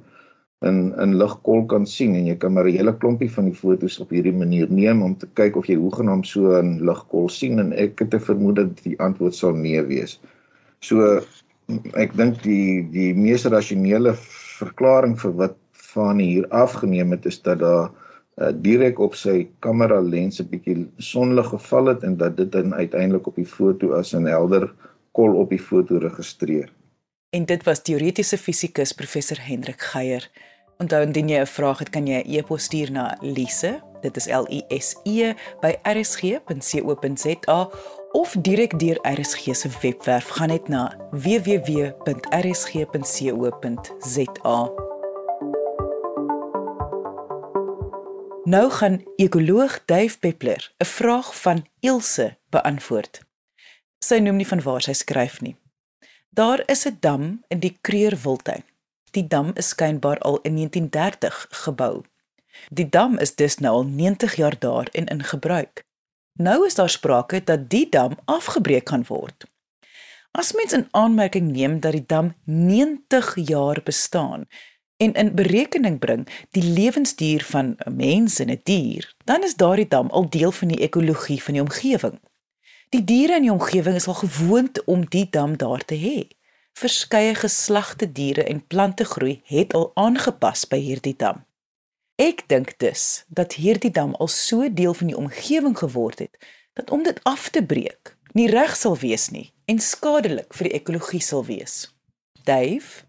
in 0.61 0.93
in 1.03 1.17
ligkol 1.19 1.65
kan 1.65 1.85
sien 1.85 2.15
en 2.15 2.25
jy 2.25 2.35
kan 2.35 2.53
maar 2.53 2.67
'n 2.67 2.77
hele 2.77 2.93
klompie 2.97 3.31
van 3.31 3.45
die 3.45 3.59
fotos 3.63 3.99
op 3.99 4.09
hierdie 4.09 4.33
manier 4.33 4.67
neem 4.69 5.01
om 5.03 5.17
te 5.17 5.27
kyk 5.33 5.55
of 5.55 5.67
jy 5.67 5.75
hoegenaamd 5.75 6.27
so 6.27 6.55
'n 6.61 6.79
ligkol 6.89 7.29
sien 7.29 7.59
en 7.59 7.73
ek 7.73 7.99
het 7.99 8.09
te 8.09 8.19
vermoed 8.19 8.55
dat 8.55 8.83
die 8.83 8.99
antwoord 8.99 9.35
sal 9.35 9.53
nee 9.53 9.81
wees. 9.81 10.19
So 10.79 11.21
ek 11.93 12.15
dink 12.15 12.41
die 12.43 12.87
die 12.91 13.13
mees 13.13 13.45
rasionele 13.45 14.13
verklaring 14.59 15.19
vir 15.19 15.31
wat 15.31 15.55
van 15.95 16.19
hier 16.19 16.47
afgeneem 16.49 17.11
het 17.15 17.25
is 17.25 17.41
dat 17.41 17.59
daar 17.59 17.89
uh, 18.35 18.51
direk 18.55 18.99
op 18.99 19.15
sy 19.15 19.47
kamera 19.63 19.99
lens 20.01 20.39
'n 20.41 20.49
bietjie 20.51 20.87
sonlig 20.97 21.47
geval 21.47 21.85
het 21.93 22.03
en 22.03 22.17
dat 22.17 22.37
dit 22.37 22.51
dan 22.51 22.73
uiteindelik 22.73 23.27
op 23.27 23.35
die 23.35 23.47
foto 23.47 23.93
as 23.93 24.13
'n 24.13 24.27
helder 24.27 24.73
kol 25.11 25.35
op 25.39 25.49
die 25.49 25.59
foto 25.59 25.97
registreer. 25.97 26.69
En 27.29 27.45
dit 27.45 27.63
was 27.63 27.81
teoretiese 27.81 28.37
fisikus 28.37 28.91
professor 28.91 29.37
Hendrik 29.39 29.81
Geier. 29.81 30.29
Onthou 30.77 31.01
indien 31.03 31.29
jy 31.29 31.39
'n 31.39 31.47
vraag 31.47 31.79
het, 31.79 31.89
kan 31.89 32.07
jy 32.07 32.21
'n 32.23 32.29
e-pos 32.35 32.63
stuur 32.63 32.91
na 32.91 33.17
Lise, 33.21 33.81
dit 34.01 34.17
is 34.17 34.27
L 34.27 34.45
I 34.49 34.63
S 34.79 34.95
E 35.03 35.33
by 35.61 35.75
rsg.co.za 35.83 37.69
of 38.11 38.35
direk 38.41 38.79
deur 38.79 38.99
RSG 39.01 39.55
se 39.55 39.69
webwerf 39.81 40.27
gaan 40.27 40.47
net 40.47 40.67
na 40.67 40.97
www.rsg.co.za. 41.11 41.73
Nou 48.45 48.71
gaan 48.71 49.03
ekoloog 49.15 49.85
Dave 49.85 50.19
Peppler 50.19 50.73
'n 50.77 50.85
vraag 50.85 51.41
van 51.41 51.67
Ilse 51.79 52.37
beantwoord. 52.49 53.21
Sy 53.99 54.17
noem 54.17 54.35
nie 54.35 54.47
van 54.47 54.61
waar 54.61 54.81
sy 54.81 54.93
skryf 54.93 55.41
nie. 55.41 55.55
Daar 56.29 56.63
is 56.65 56.85
'n 56.85 56.97
dam 56.99 57.43
in 57.47 57.59
die 57.59 57.77
Kreur 57.81 58.17
Wildtuin. 58.23 58.63
Die 59.11 59.27
dam 59.27 59.51
is 59.53 59.67
skynbaar 59.67 60.19
al 60.19 60.39
in 60.41 60.53
1930 60.53 61.47
gebou. 61.49 62.03
Die 62.69 62.89
dam 62.89 63.17
is 63.17 63.35
dus 63.35 63.57
nou 63.57 63.73
al 63.73 63.83
90 63.85 64.35
jaar 64.35 64.59
daar 64.59 64.87
en 64.91 65.05
in 65.05 65.23
gebruik. 65.23 65.83
Nou 66.33 66.65
is 66.65 66.75
daar 66.75 66.89
sprake 66.89 67.43
dat 67.43 67.69
die 67.69 67.89
dam 67.89 68.17
afgebreek 68.25 68.89
gaan 68.89 69.05
word. 69.07 69.45
As 70.31 70.53
mens 70.53 70.73
in 70.73 70.87
aanmerking 70.91 71.51
neem 71.51 71.79
dat 71.79 71.91
die 71.91 72.05
dam 72.05 72.35
90 72.43 73.35
jaar 73.35 73.81
bestaan, 73.83 74.47
en 74.97 75.13
in 75.13 75.35
berekening 75.35 75.99
bring 75.99 76.27
die 76.51 76.63
lewensduur 76.63 77.43
van 77.43 77.75
'n 77.77 77.95
mens 77.95 78.39
en 78.39 78.49
'n 78.49 78.61
dier, 78.63 79.15
dan 79.23 79.43
is 79.43 79.55
daardie 79.55 79.87
dam 79.87 80.09
al 80.09 80.29
deel 80.29 80.51
van 80.51 80.67
die 80.67 80.81
ekologie 80.81 81.43
van 81.43 81.53
die 81.53 81.61
omgewing. 81.61 82.19
Die 82.89 83.03
diere 83.03 83.35
in 83.35 83.41
die 83.41 83.51
omgewing 83.51 83.95
is 83.95 84.07
al 84.07 84.13
gewoond 84.13 84.83
om 84.83 85.05
die 85.09 85.27
dam 85.29 85.57
daar 85.57 85.85
te 85.85 85.95
hê. 85.95 86.27
Verskeie 86.73 87.35
geslagte 87.35 88.11
diere 88.11 88.43
en 88.43 88.67
plante 88.67 89.03
groei 89.03 89.41
het 89.43 89.73
al 89.73 89.91
aangepas 89.93 90.67
by 90.67 90.77
hierdie 90.77 91.15
dam. 91.17 91.45
Ek 92.15 92.47
dink 92.47 92.79
dus 92.79 93.25
dat 93.27 93.53
hierdie 93.53 93.91
dam 93.91 94.13
al 94.13 94.27
so 94.27 94.73
deel 94.73 94.93
van 94.93 95.07
die 95.07 95.17
omgewing 95.17 95.77
geword 95.77 96.19
het 96.19 96.37
dat 96.73 96.91
om 96.91 97.03
dit 97.03 97.19
af 97.23 97.49
te 97.49 97.63
breek 97.63 98.17
nie 98.31 98.47
reg 98.47 98.75
sal 98.75 98.97
wees 98.97 99.29
nie 99.31 99.53
en 99.65 99.79
skadelik 99.79 100.53
vir 100.53 100.69
die 100.69 100.75
ekologie 100.75 101.21
sal 101.23 101.45
wees. 101.45 101.95
Dave, 102.43 103.03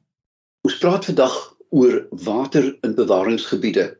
ons 0.67 0.79
praat 0.79 1.05
vandag 1.05 1.56
oor 1.71 2.07
water 2.11 2.77
in 2.87 2.95
bewaringsgebiede 2.95 3.97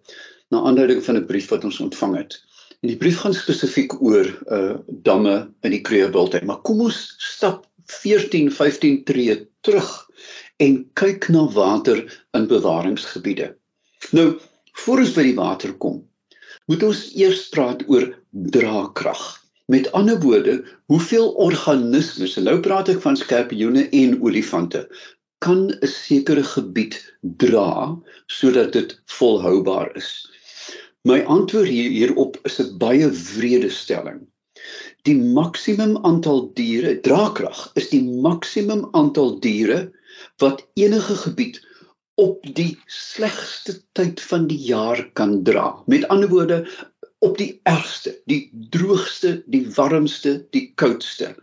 na 0.55 0.63
aanleiding 0.63 1.05
van 1.05 1.17
'n 1.17 1.27
brief 1.27 1.49
wat 1.49 1.65
ons 1.65 1.81
ontvang 1.81 2.17
het. 2.17 2.43
En 2.81 2.89
die 2.89 2.97
brief 2.97 3.19
gaan 3.19 3.35
spesifiek 3.35 4.03
oor 4.03 4.27
uh 4.51 4.77
damme 4.89 5.49
in 5.61 5.71
die 5.71 5.81
Kreeubultyd, 5.81 6.45
maar 6.45 6.61
kom 6.63 6.81
ons 6.81 7.15
stap 7.19 7.67
14, 7.87 8.51
15 8.53 9.05
tree 9.05 9.49
terug 9.61 9.89
en 10.57 10.91
kyk 10.95 11.29
na 11.29 11.47
water 11.53 12.03
in 12.33 12.47
bewaringsgebiede. 12.47 13.55
Nou, 14.11 14.39
voor 14.85 15.03
ons 15.05 15.15
by 15.17 15.23
die 15.23 15.39
water 15.39 15.73
kom, 15.83 16.05
moet 16.67 16.83
ons 16.83 17.03
eers 17.15 17.49
praat 17.53 17.83
oor 17.89 18.09
draagkrag. 18.31 19.25
Met 19.67 19.91
ander 19.99 20.19
woorde, 20.23 20.61
hoeveel 20.87 21.33
organismes, 21.43 22.37
en 22.39 22.47
nou 22.47 22.61
praat 22.63 22.89
ek 22.93 23.01
van 23.03 23.19
skorpioene 23.19 23.89
en 23.91 24.15
olifante, 24.23 24.85
kan 25.45 25.71
'n 25.71 25.87
sekere 25.87 26.43
gebied 26.43 26.97
dra 27.43 27.97
sodat 28.27 28.73
dit 28.73 28.97
volhoubaar 29.19 29.97
is. 29.97 30.11
My 31.05 31.21
antwoord 31.37 31.69
hier 31.69 31.91
hierop 31.91 32.39
is 32.49 32.61
'n 32.61 32.79
baie 32.79 33.11
wrede 33.11 33.71
stelling. 33.71 34.27
Die 35.07 35.17
maksimum 35.17 35.97
aantal 36.09 36.51
diere, 36.59 36.97
draagkrag, 37.01 37.71
is 37.75 37.89
die 37.93 38.03
maksimum 38.03 38.89
aantal 38.93 39.39
diere 39.41 39.93
wat 40.43 40.65
enige 40.75 41.15
gebied 41.23 41.61
op 42.17 42.43
die 42.57 42.73
slegste 42.87 43.77
tyd 43.93 44.21
van 44.21 44.47
die 44.51 44.59
jaar 44.59 45.05
kan 45.13 45.43
dra. 45.45 45.83
Met 45.87 46.09
ander 46.09 46.29
woorde, 46.29 46.65
op 47.19 47.39
die 47.39 47.61
ergste, 47.63 48.17
die 48.25 48.51
droogste, 48.71 49.43
die 49.47 49.65
warmste, 49.77 50.39
die 50.51 50.73
koudste. 50.75 51.35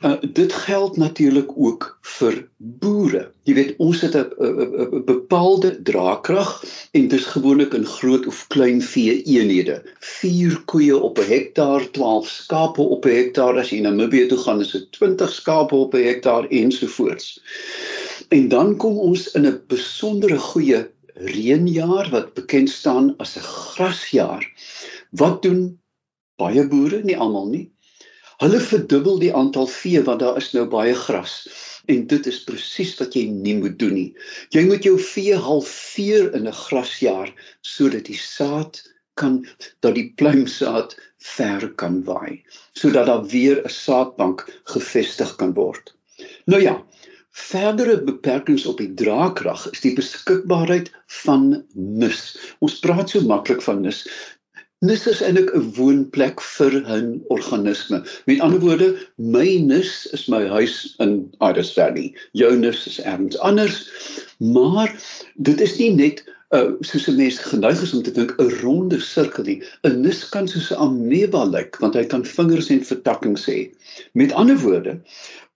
Uh, 0.00 0.16
dit 0.32 0.52
geld 0.52 0.96
natuurlik 0.96 1.50
ook 1.56 1.98
vir 2.00 2.48
boere. 2.56 3.32
Jy 3.44 3.54
weet, 3.54 3.72
ons 3.76 4.00
het 4.00 4.14
'n 4.16 5.02
bepaalde 5.04 5.82
draagkrag 5.82 6.64
en 6.90 7.08
dit 7.08 7.18
is 7.18 7.26
gewoonlik 7.26 7.74
in 7.76 7.84
groot 7.84 8.26
of 8.26 8.46
klein 8.46 8.80
vee 8.82 9.22
eenhede. 9.22 9.82
4 10.00 10.56
koeie 10.64 10.96
op 10.96 11.18
'n 11.18 11.28
hektaar, 11.28 11.90
12 11.90 12.28
skape 12.28 12.80
op 12.80 13.04
'n 13.04 13.12
hektaar. 13.12 13.58
As 13.58 13.70
jy 13.70 13.80
na 13.80 13.90
Namibië 13.90 14.26
toe 14.26 14.38
gaan, 14.38 14.60
is 14.60 14.70
dit 14.70 14.92
20 14.92 15.32
skape 15.32 15.74
op 15.74 15.94
'n 15.94 16.04
hektaar 16.04 16.48
ensovoorts. 16.48 17.42
En 18.28 18.48
dan 18.48 18.76
kom 18.76 18.98
ons 18.98 19.30
in 19.30 19.46
'n 19.46 19.60
besondere 19.66 20.38
goeie 20.38 20.90
reënjaar 21.14 22.10
wat 22.10 22.34
bekend 22.34 22.70
staan 22.70 23.14
as 23.16 23.36
'n 23.36 23.44
grasjaar. 23.44 24.48
Wat 25.10 25.42
doen 25.42 25.80
baie 26.36 26.68
boere, 26.68 27.02
nie 27.04 27.18
almal 27.18 27.48
nie, 27.48 27.70
Hulle 28.40 28.60
verdubbel 28.64 29.18
die 29.20 29.34
aantal 29.36 29.66
vee 29.68 30.00
want 30.04 30.22
daar 30.24 30.38
is 30.40 30.52
nou 30.56 30.64
baie 30.72 30.94
gras. 30.96 31.34
En 31.92 32.06
dit 32.08 32.28
is 32.30 32.38
presies 32.48 32.94
wat 33.00 33.16
jy 33.16 33.26
nie 33.28 33.56
moet 33.58 33.76
doen 33.82 33.92
nie. 33.96 34.10
Jy 34.54 34.62
moet 34.68 34.86
jou 34.88 34.94
vee 35.10 35.36
halveer 35.36 36.30
in 36.38 36.48
'n 36.48 36.56
grasjaar 36.62 37.34
sodat 37.60 38.08
die 38.08 38.16
saad 38.16 38.80
kan 39.20 39.44
dat 39.84 39.94
die 39.94 40.12
pluimsaad 40.16 40.96
ver 41.36 41.68
kan 41.82 42.00
waai, 42.04 42.40
sodat 42.72 43.06
daar 43.06 43.26
weer 43.34 43.60
'n 43.60 43.74
saadbank 43.76 44.46
gevestig 44.64 45.36
kan 45.36 45.52
word. 45.54 45.92
Nou 46.46 46.62
ja, 46.62 46.82
verdere 47.30 48.00
beperkings 48.04 48.66
op 48.66 48.78
die 48.78 48.94
draagkrag 48.94 49.70
is 49.70 49.80
die 49.80 49.94
beskikbaarheid 49.94 50.90
van 51.24 51.64
nis. 51.74 52.54
Ons 52.58 52.78
praat 52.80 53.10
so 53.10 53.20
maklik 53.20 53.62
van 53.62 53.80
nis. 53.80 54.06
Nis 54.88 55.02
is 55.10 55.18
eintlik 55.20 55.50
'n 55.52 55.64
woonplek 55.76 56.38
vir 56.40 56.74
'n 56.80 57.08
organisme. 57.34 57.98
Met 58.24 58.38
ander 58.44 58.60
woorde, 58.60 58.86
my 59.16 59.58
nis 59.70 60.06
is 60.16 60.22
my 60.32 60.46
huis 60.48 60.94
in 61.04 61.28
Iris 61.48 61.72
Valley. 61.76 62.14
Jou 62.32 62.56
nis 62.56 62.86
is 62.88 62.96
ergens 63.00 63.36
anders. 63.38 63.76
Maar 64.38 64.88
dit 65.36 65.60
is 65.60 65.76
nie 65.76 65.90
net 65.94 66.24
uh, 66.56 66.72
soos 66.80 67.10
'n 67.12 67.16
mens 67.16 67.42
geneig 67.50 67.82
is 67.82 67.92
om 67.92 68.02
te 68.02 68.14
dink 68.20 68.32
'n 68.38 68.56
ronde 68.62 69.00
sirkel 69.00 69.44
nie. 69.44 69.58
'n 69.84 70.00
Nis 70.00 70.24
kan 70.28 70.48
soos 70.48 70.72
'n 70.72 70.80
ameba 70.80 71.44
lyk 71.44 71.76
want 71.84 71.94
hy 71.94 72.06
kan 72.06 72.24
vingers 72.24 72.72
en 72.72 72.80
vertakkings 72.80 73.44
hê. 73.52 73.68
Met 74.16 74.32
ander 74.32 74.56
woorde, 74.64 74.96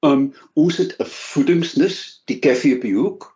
um, 0.05 0.35
ons 0.53 0.77
het 0.77 0.93
'n 1.01 1.09
voedingsnis, 1.09 2.21
die 2.29 2.39
koffie 2.45 2.77
op 2.77 2.83
die 2.83 2.97
hoek. 3.01 3.33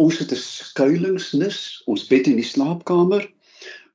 Ons 0.00 0.18
het 0.18 0.32
'n 0.32 0.40
skuilingsnis, 0.48 1.82
ons 1.84 2.08
bed 2.08 2.26
in 2.26 2.40
die 2.40 2.50
slaapkamer 2.54 3.33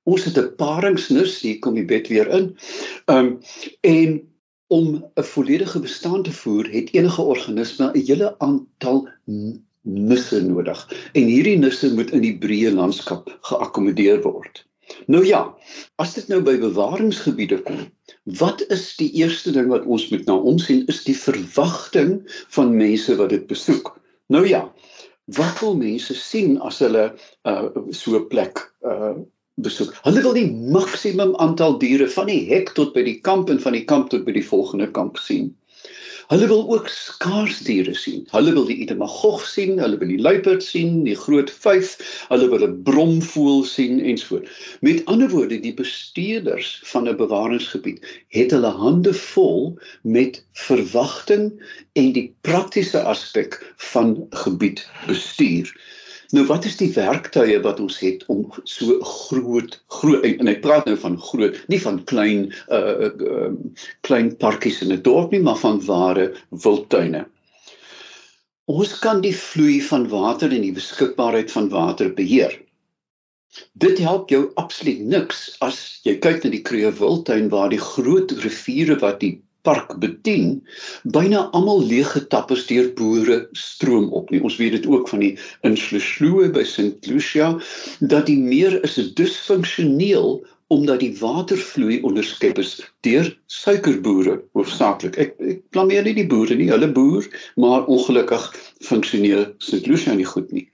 ons 0.04 0.24
het 0.26 0.38
'n 0.38 0.56
paringsnus, 0.56 1.42
hier 1.42 1.60
kom 1.60 1.74
die 1.74 1.86
bed 1.86 2.08
weer 2.08 2.28
in. 2.28 2.58
Um 3.06 3.40
en 3.82 4.22
om 4.68 5.06
'n 5.16 5.24
volledige 5.24 5.80
bestaan 5.80 6.24
te 6.24 6.32
voer, 6.32 6.70
het 6.72 6.94
enige 6.94 7.22
organisme 7.22 7.92
'n 7.92 8.06
hele 8.06 8.40
aantal 8.40 9.10
nusse 9.82 10.42
nodig. 10.44 11.10
En 11.14 11.24
hierdie 11.24 11.58
nusse 11.58 11.94
moet 11.94 12.12
in 12.12 12.22
die 12.22 12.38
breë 12.38 12.74
landskap 12.74 13.38
geakkommodeer 13.42 14.22
word. 14.22 14.66
Nou 15.06 15.26
ja, 15.26 15.56
as 15.96 16.14
dit 16.14 16.28
nou 16.28 16.42
by 16.42 16.58
bewaringsgebiede 16.58 17.62
kom, 17.66 17.90
wat 18.40 18.62
is 18.74 18.96
die 18.98 19.12
eerste 19.22 19.52
ding 19.52 19.70
wat 19.70 19.86
ons 19.86 20.10
moet 20.10 20.26
na 20.26 20.36
omsien 20.52 20.86
is 20.92 21.04
die 21.06 21.18
verwagting 21.18 22.24
van 22.56 22.76
mense 22.78 23.16
wat 23.16 23.30
dit 23.30 23.46
besoek. 23.48 23.94
Nou 24.28 24.48
ja, 24.48 24.64
wat 25.38 25.60
wil 25.62 25.76
mense 25.78 26.16
sien 26.18 26.58
as 26.66 26.80
hulle 26.80 27.12
uh, 27.46 27.68
so 27.92 28.18
'n 28.18 28.28
plek 28.28 28.62
uh, 28.86 29.18
besoek. 29.66 29.94
Hulle 30.04 30.22
wil 30.26 30.36
die 30.38 30.50
maksimum 30.76 31.36
aantal 31.46 31.78
diere 31.82 32.10
van 32.18 32.28
die 32.32 32.42
hek 32.50 32.74
tot 32.78 32.94
by 32.98 33.04
die 33.08 33.20
kamp 33.30 33.50
en 33.50 33.60
van 33.64 33.78
die 33.78 33.86
kamp 33.86 34.10
tot 34.14 34.26
by 34.26 34.36
die 34.36 34.46
volgende 34.46 34.92
kamp 34.92 35.18
sien. 35.18 35.54
Hulle 36.30 36.48
wil 36.48 36.60
ook 36.70 36.88
skaars 36.94 37.64
diere 37.66 37.96
sien. 37.98 38.20
Hulle 38.30 38.52
wil 38.54 38.68
die 38.70 38.76
itemagog 38.84 39.42
sien, 39.50 39.80
hulle 39.82 39.98
wil 39.98 40.12
die 40.12 40.20
luiperd 40.22 40.62
sien, 40.62 41.00
die 41.08 41.16
groot 41.18 41.50
vyf, 41.64 41.96
hulle 42.30 42.50
wil 42.52 42.66
'n 42.68 42.76
bromvoël 42.86 43.64
sien 43.66 43.98
ensvoort. 44.12 44.46
Met 44.86 45.02
ander 45.10 45.32
woorde, 45.34 45.58
die 45.60 45.74
bestuurders 45.74 46.70
van 46.92 47.10
'n 47.10 47.18
bewaringsgebied 47.18 48.06
het 48.38 48.54
hulle 48.54 48.74
hande 48.84 49.14
vol 49.14 49.80
met 50.04 50.44
verwagting 50.68 51.50
en 51.94 52.14
die 52.14 52.30
praktiese 52.46 53.02
aspek 53.02 53.58
van 53.90 54.14
gebied 54.46 54.86
bestuur. 55.08 55.74
Nou 56.32 56.46
wat 56.46 56.66
is 56.70 56.78
die 56.78 56.92
werktuie 56.94 57.58
wat 57.66 57.80
ons 57.82 57.98
het 58.04 58.22
om 58.30 58.44
so 58.70 59.00
groot 59.02 59.80
groot 59.90 60.26
en 60.30 60.52
ek 60.52 60.62
praat 60.62 60.86
nou 60.86 60.94
van 61.02 61.18
groot, 61.18 61.58
nie 61.74 61.80
van 61.82 61.98
klein 62.12 62.52
uh, 62.70 63.10
uh 63.10 63.50
klein 64.06 64.30
parkies 64.38 64.82
in 64.86 64.94
'n 64.94 65.02
dorp 65.02 65.34
nie, 65.34 65.42
maar 65.42 65.58
van 65.58 65.82
ware 65.86 66.30
wildtuine. 66.50 67.26
Ons 68.70 69.00
kan 69.02 69.22
die 69.26 69.34
vloei 69.34 69.82
van 69.82 70.06
water 70.10 70.54
en 70.54 70.62
die 70.62 70.76
beskikbaarheid 70.76 71.52
van 71.52 71.70
water 71.74 72.14
beheer. 72.14 72.54
Dit 73.74 73.98
help 73.98 74.30
jou 74.30 74.52
absoluut 74.62 75.02
niks 75.02 75.58
as 75.66 76.02
jy 76.06 76.20
kyk 76.22 76.44
na 76.44 76.52
die 76.54 76.62
Kruger 76.62 76.94
Wildtuin 77.00 77.50
waar 77.50 77.74
die 77.74 77.82
groot 77.82 78.32
riviere 78.46 79.00
wat 79.02 79.18
die 79.26 79.40
park 79.68 79.96
bedien, 80.00 80.60
byna 81.04 81.48
almal 81.58 81.82
leeg 81.86 82.12
getap 82.16 82.52
is 82.56 82.66
deur 82.70 82.92
boere 82.98 83.42
stroom 83.58 84.08
op 84.16 84.30
nie. 84.32 84.42
Ons 84.44 84.60
weet 84.62 84.78
dit 84.78 84.88
ook 84.88 85.10
van 85.12 85.24
die 85.24 85.34
Inslesloe 85.68 86.50
by 86.56 86.64
St 86.68 87.10
Lucia 87.10 87.52
dat 88.00 88.30
die 88.30 88.40
meer 88.40 88.80
is 88.84 88.98
disfunksioneel 89.20 90.40
omdat 90.70 91.02
die 91.02 91.16
watervloei 91.18 91.98
onderskep 92.06 92.60
is 92.62 92.76
deur 93.06 93.32
suikerboere 93.50 94.36
hoofsaaklik. 94.54 95.18
Ek 95.18 95.32
ek 95.42 95.64
blameer 95.74 96.06
nie 96.06 96.14
die 96.20 96.28
boere 96.30 96.56
nie, 96.56 96.70
hulle 96.70 96.92
boer, 96.94 97.26
maar 97.58 97.90
ongelukkig 97.90 98.46
funksioneer 98.86 99.48
St 99.58 99.90
Lucia 99.90 100.14
nie 100.14 100.28
goed 100.30 100.52
nie. 100.54 100.68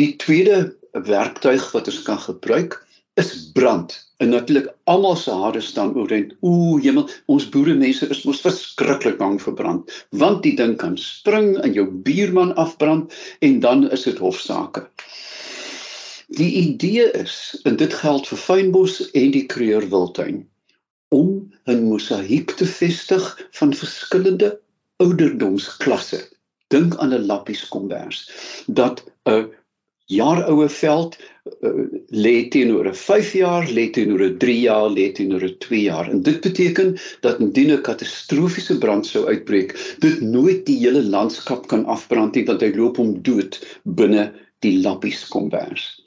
Die 0.00 0.14
tweede 0.22 0.70
werktuig 0.92 1.68
wat 1.74 1.90
ons 1.92 2.00
kan 2.08 2.18
gebruik 2.24 2.80
is 3.20 3.50
brand. 3.52 3.96
En 4.20 4.28
natuurlik 4.28 4.68
almal 4.84 5.16
se 5.16 5.32
hare 5.32 5.60
staan 5.60 5.94
oorent. 5.96 6.34
Ooh, 6.44 6.80
hemel, 6.82 7.08
ons 7.32 7.48
boere 7.48 7.74
mense 7.74 8.08
is 8.12 8.22
mos 8.28 8.42
verskriklik 8.44 9.16
bang 9.20 9.38
vir 9.40 9.56
brand, 9.56 9.94
want 10.22 10.42
die 10.44 10.54
ding 10.58 10.76
kan 10.80 10.98
spring 11.00 11.54
en 11.64 11.72
jou 11.76 11.86
buurman 12.04 12.52
afbrand 12.60 13.16
en 13.40 13.60
dan 13.64 13.86
is 13.96 14.04
dit 14.08 14.20
hofsaake. 14.20 14.84
Die 16.36 16.50
idee 16.60 17.08
is, 17.18 17.36
en 17.64 17.80
dit 17.80 17.94
geld 18.02 18.28
vir 18.28 18.38
fynbos 18.38 18.98
en 19.18 19.32
die 19.34 19.46
kreurwiltuin, 19.50 20.44
om 21.10 21.30
'n 21.66 21.88
mosaïek 21.88 22.52
te 22.60 22.68
vestig 22.68 23.24
van 23.58 23.72
verskillende 23.74 24.52
ouderdomsklasse. 25.02 26.20
Dink 26.68 26.96
aan 26.96 27.14
'n 27.14 27.26
lappies 27.26 27.64
kombers 27.68 28.28
dat 28.66 29.02
'n 29.26 29.48
jaar 30.10 30.42
oue 30.50 30.68
veld 30.68 31.16
uh, 31.18 31.86
lê 32.10 32.48
teenoor 32.50 32.88
'n 32.90 32.94
5 32.94 33.32
jaar, 33.32 33.68
lê 33.76 33.86
teenoor 33.94 34.22
'n 34.26 34.38
3 34.38 34.58
jaar, 34.60 34.90
lê 34.90 35.06
teenoor 35.14 35.44
'n 35.46 35.56
2 35.58 35.82
jaar. 35.82 36.10
En 36.10 36.22
dit 36.22 36.40
beteken 36.40 36.96
dat 37.20 37.40
indien 37.40 37.72
'n 37.72 37.82
katastrofiese 37.82 38.78
brand 38.78 39.06
sou 39.06 39.26
uitbreek, 39.26 39.76
dit 39.98 40.20
nooit 40.20 40.66
die 40.66 40.78
hele 40.78 41.02
landskap 41.02 41.66
kan 41.66 41.84
afbrand 41.84 42.34
nie 42.34 42.44
want 42.44 42.60
hy 42.60 42.72
loop 42.74 42.98
om 42.98 43.22
dood 43.22 43.60
binne 43.84 44.32
die 44.60 44.80
lappies 44.82 45.28
kombers. 45.28 45.99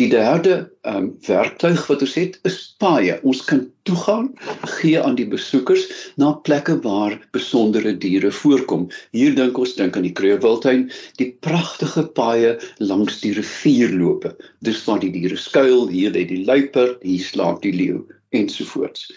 Die 0.00 0.08
derde 0.12 0.54
ehm 0.82 0.96
um, 0.96 1.06
werktuig 1.26 1.86
wat 1.90 2.02
ons 2.04 2.14
het 2.18 2.38
is 2.48 2.58
paaie. 2.82 3.16
Ons 3.22 3.40
kan 3.48 3.62
toegang 3.88 4.28
gee 4.76 5.00
aan 5.00 5.16
die 5.18 5.28
besoekers 5.30 5.86
na 6.20 6.32
plekke 6.48 6.76
waar 6.84 7.16
besondere 7.36 7.94
diere 8.04 8.32
voorkom. 8.40 8.88
Hier 9.16 9.34
dink 9.38 9.58
ons 9.58 9.74
dink 9.78 9.96
aan 9.96 10.06
die 10.08 10.14
Kreeuwiltuin, 10.20 10.86
die 11.22 11.30
pragtige 11.46 12.06
paaie 12.20 12.56
langs 12.78 13.22
die 13.24 13.32
rivierloope. 13.38 14.36
Dis 14.60 14.84
waar 14.84 15.00
die 15.00 15.14
diere 15.16 15.40
skuil, 15.40 15.88
hier 15.88 16.12
lê 16.12 16.26
die 16.28 16.44
luiperd, 16.44 17.00
hier 17.02 17.24
slaap 17.24 17.62
die 17.64 17.74
leeu 17.74 18.04
ensovoorts. 18.36 19.08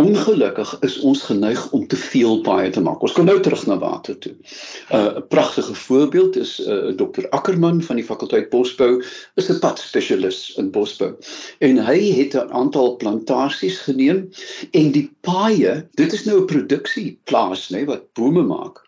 Ongelukkig 0.00 0.70
is 0.80 0.94
ons 1.04 1.22
geneig 1.22 1.70
om 1.76 1.82
te 1.86 1.96
veel 2.00 2.38
baie 2.40 2.70
te 2.72 2.80
maak. 2.80 3.02
Ons 3.04 3.12
kan 3.12 3.26
nou 3.28 3.34
terug 3.44 3.66
na 3.68 3.74
water 3.76 4.14
toe. 4.24 4.32
Uh, 4.32 4.96
'n 4.96 5.18
uh, 5.20 5.20
Pragtige 5.28 5.74
voorbeeld 5.74 6.36
is 6.40 6.52
uh, 6.60 6.94
Dr. 6.96 7.28
Ackerman 7.36 7.82
van 7.82 8.00
die 8.00 8.04
fakulteit 8.04 8.48
Bosbou, 8.48 9.04
is 9.36 9.50
'n 9.52 9.58
padspesialis 9.60 10.56
in 10.56 10.70
Bosbou. 10.70 11.12
En 11.58 11.76
hy 11.76 11.98
het 12.20 12.32
'n 12.32 12.48
aantal 12.56 12.96
plantasies 12.96 13.78
geneem 13.84 14.30
en 14.70 14.90
die 14.96 15.12
paaie, 15.20 15.88
dit 16.00 16.12
is 16.12 16.24
nou 16.24 16.40
'n 16.40 16.46
produksieplaas, 16.46 17.68
nê, 17.68 17.84
nee, 17.84 17.86
wat 17.92 18.08
bome 18.16 18.42
maak. 18.42 18.80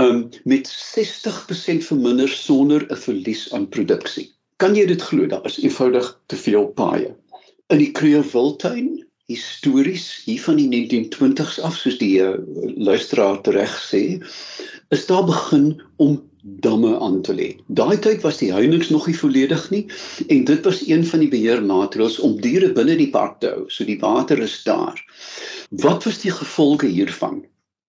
Um 0.00 0.28
met 0.44 0.66
60% 0.68 1.84
verminder 1.84 2.28
sonder 2.28 2.86
'n 2.88 2.96
verlies 2.96 3.52
aan 3.52 3.68
produksie. 3.68 4.32
Kan 4.56 4.74
jy 4.74 4.86
dit 4.86 5.02
glo? 5.02 5.26
Daar 5.26 5.44
is 5.44 5.60
eenvoudig 5.60 6.20
te 6.26 6.36
veel 6.36 6.66
paaie. 6.66 7.12
In 7.68 7.78
die 7.78 7.90
Kreeuwiltuin 7.90 9.03
histories 9.30 10.22
hier 10.24 10.40
van 10.44 10.58
die 10.60 10.68
1920s 10.68 11.60
af 11.64 11.78
soos 11.80 11.96
die 12.00 12.18
uh, 12.20 12.34
luisteraar 12.76 13.40
reg 13.56 13.72
sê 13.80 14.04
is 14.92 15.06
daar 15.08 15.24
begin 15.24 15.80
om 15.96 16.18
damme 16.44 16.98
aan 17.00 17.22
te 17.24 17.32
lê. 17.32 17.46
Daai 17.72 17.96
tyd 18.04 18.20
was 18.20 18.38
die 18.42 18.50
heininge 18.52 18.92
nog 18.92 19.06
nie 19.08 19.16
volledig 19.16 19.64
nie 19.72 19.84
en 20.28 20.44
dit 20.44 20.66
was 20.68 20.82
een 20.84 21.06
van 21.08 21.24
die 21.24 21.30
beheermaatreëls 21.32 22.18
om 22.26 22.36
diere 22.44 22.68
binne 22.76 22.98
die 23.00 23.08
park 23.14 23.38
te 23.40 23.54
hou. 23.54 23.64
So 23.72 23.88
die 23.88 23.98
water 24.02 24.42
is 24.44 24.58
daar. 24.66 25.00
Wat 25.70 26.04
was 26.04 26.20
die 26.20 26.32
gevolge 26.34 26.90
hiervan? 26.92 27.46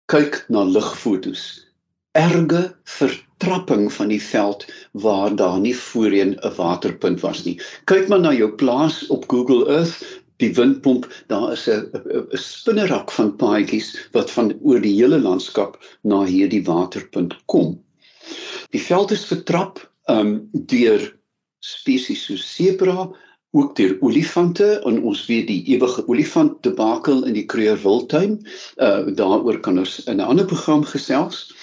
Kyk 0.06 0.44
na 0.48 0.62
ligfoto's. 0.62 1.66
Erge 2.14 2.70
vertrapping 2.86 3.90
van 3.92 4.14
die 4.14 4.22
veld 4.22 4.62
waar 4.92 5.34
daar 5.36 5.58
nie 5.60 5.74
voorheen 5.74 6.38
'n 6.38 6.54
waterpunt 6.56 7.20
was 7.20 7.42
nie. 7.44 7.58
Kyk 7.90 8.08
maar 8.08 8.22
na 8.22 8.32
jou 8.32 8.52
plaas 8.54 9.06
op 9.10 9.26
Google 9.26 9.66
Earth 9.66 10.22
die 10.42 10.52
windpomp, 10.54 11.06
daar 11.32 11.52
is 11.52 11.66
'n 11.68 11.90
'n 11.94 12.38
spinnerak 12.38 13.10
van 13.10 13.36
paadjies 13.36 14.08
wat 14.12 14.30
van 14.30 14.52
oor 14.62 14.80
die 14.80 14.94
hele 15.00 15.18
landskap 15.18 15.78
na 16.02 16.24
hierdie 16.24 16.64
waterpunt 16.64 17.36
kom. 17.46 17.78
Die 18.70 18.82
veld 18.82 19.10
is 19.10 19.24
vertrap 19.24 19.80
um 20.08 20.48
deur 20.52 21.00
spesies 21.60 22.24
soos 22.24 22.44
sebra, 22.54 23.08
ook 23.56 23.76
deur 23.76 23.96
olifante 24.00 24.80
en 24.84 24.98
ons 25.02 25.26
weet 25.26 25.46
die 25.48 25.62
ewige 25.72 26.04
olifant 26.08 26.62
debakel 26.66 27.24
in 27.24 27.36
die 27.38 27.46
Kruger 27.46 27.78
Wildtuin. 27.82 28.40
Uh 28.76 29.14
daaroor 29.16 29.60
kan 29.60 29.78
ons 29.78 30.04
in 30.04 30.20
'n 30.20 30.28
ander 30.28 30.44
program 30.44 30.84
gesels. 30.84 31.54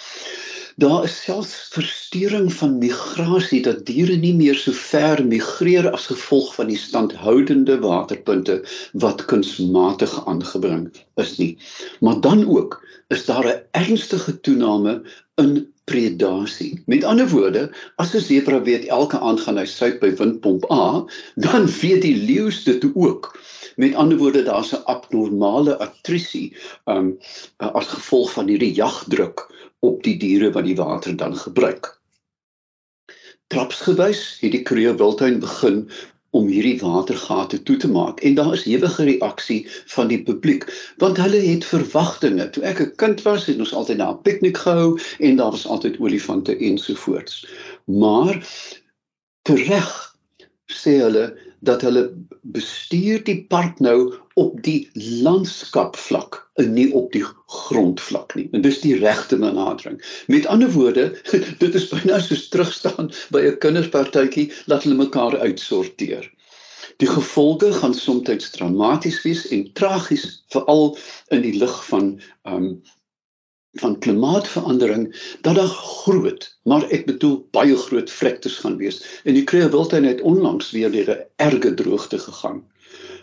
Daar 0.81 1.03
is 1.03 1.15
selfs 1.21 1.67
verstoring 1.69 2.47
van 2.53 2.77
migrasie 2.81 3.59
dat 3.62 3.83
diere 3.86 4.15
nie 4.17 4.33
meer 4.33 4.55
so 4.57 4.73
ver 4.73 5.21
migreer 5.25 5.86
as 5.91 6.07
gevolg 6.09 6.47
van 6.55 6.71
die 6.71 6.77
standhoudende 6.81 7.75
waterpunte 7.83 8.55
wat 9.03 9.21
kunsmatig 9.29 10.15
aangebring 10.25 10.88
is 11.21 11.36
nie. 11.38 11.51
Maar 12.01 12.17
dan 12.25 12.41
ook 12.49 12.79
is 13.13 13.25
daar 13.25 13.45
'n 13.45 13.62
ernstige 13.71 14.39
toename 14.39 15.03
in 15.36 15.67
predasie. 15.86 16.81
Met 16.86 17.03
ander 17.03 17.29
woorde, 17.29 17.69
as 17.95 18.15
'n 18.15 18.21
sebra 18.21 18.62
weet 18.62 18.86
elke 18.86 19.19
aand 19.19 19.41
gaan 19.41 19.57
hy 19.57 19.65
suip 19.65 19.99
by 19.99 20.15
windpomp 20.15 20.71
A, 20.71 21.05
dan 21.36 21.67
weet 21.81 22.01
die 22.01 22.17
leeu 22.17 22.49
dit 22.65 22.86
ook. 22.95 23.38
Met 23.75 23.95
ander 23.95 24.17
woorde, 24.17 24.43
daar's 24.43 24.73
'n 24.73 24.86
abnormale 24.86 25.77
attrisie 25.77 26.55
um 26.86 27.17
as 27.57 27.88
gevolg 27.88 28.31
van 28.31 28.47
hierdie 28.47 28.73
jagdruk 28.73 29.49
op 29.83 30.03
die 30.03 30.15
diere 30.17 30.51
wat 30.55 30.67
die 30.69 30.77
water 30.79 31.15
dan 31.19 31.35
gebruik. 31.37 31.91
Trapsgewys 33.51 34.23
het 34.41 34.53
die 34.55 34.63
Kruger 34.65 34.95
Wildtuin 34.97 35.39
begin 35.43 35.83
om 36.33 36.47
hierdie 36.49 36.79
watergate 36.81 37.59
toe 37.67 37.75
te 37.77 37.89
maak 37.91 38.23
en 38.25 38.37
daar 38.39 38.55
is 38.55 38.65
ewige 38.65 39.03
reaksie 39.05 39.59
van 39.93 40.09
die 40.09 40.21
publiek 40.25 40.65
want 41.03 41.19
hulle 41.21 41.41
het 41.43 41.67
verwagtinge. 41.69 42.47
Toe 42.55 42.63
ek 42.65 42.81
'n 42.81 42.95
kind 43.03 43.21
was, 43.27 43.45
het 43.45 43.59
ons 43.59 43.73
altyd 43.73 43.97
na 43.97 44.09
'n 44.11 44.21
piknik 44.25 44.57
gehou 44.57 44.97
en 45.19 45.35
daar 45.35 45.51
was 45.51 45.67
altyd 45.67 45.99
olifante 45.99 46.57
ensovoorts. 46.57 47.45
Maar 47.85 48.41
tereg 49.45 49.91
sê 50.65 50.97
hulle 51.05 51.37
dat 51.63 51.82
hulle 51.86 52.04
bestuur 52.41 53.23
die 53.23 53.38
park 53.47 53.80
nou 53.80 54.13
op 54.39 54.58
die 54.65 54.89
landskapvlak 55.23 56.39
en 56.60 56.73
nie 56.76 56.89
op 56.93 57.12
die 57.15 57.23
grondvlak 57.47 58.36
nie. 58.36 58.47
En 58.52 58.65
dis 58.65 58.82
die 58.84 58.95
regte 58.99 59.38
benadering. 59.39 59.99
Met 60.28 60.47
ander 60.52 60.71
woorde, 60.71 61.10
dit 61.63 61.76
is 61.80 61.88
byna 61.91 62.19
soos 62.19 62.47
terugstaan 62.54 63.12
by 63.36 63.45
'n 63.47 63.60
kinderspartytjie 63.63 64.49
laat 64.71 64.84
hulle 64.84 64.99
mekaar 64.99 65.38
uitsorteer. 65.39 66.28
Die 67.02 67.10
gevolge 67.10 67.71
gaan 67.73 67.93
soms 67.93 68.49
dramaties 68.52 69.21
wees 69.23 69.47
en 69.47 69.69
tragies 69.73 70.43
veral 70.54 70.97
in 71.30 71.41
die 71.47 71.56
lig 71.58 71.80
van 71.86 72.19
ehm 72.43 72.56
um, 72.56 72.76
van 73.73 73.99
klimaatsverandering 73.99 75.36
dat 75.41 75.55
daar 75.55 75.67
groot, 75.67 76.57
maar 76.63 76.86
ek 76.89 77.05
bedoel 77.05 77.47
baie 77.51 77.75
groot 77.77 78.12
vlektes 78.12 78.57
gaan 78.62 78.77
wees. 78.77 79.01
En 79.23 79.33
die 79.33 79.43
Kruger 79.43 79.71
Wildtuin 79.71 80.05
het 80.05 80.21
onlangs 80.21 80.71
weer 80.71 80.91
deur 80.91 81.09
'n 81.09 81.25
erge 81.36 81.73
droogte 81.73 82.19
gegaan. 82.19 82.63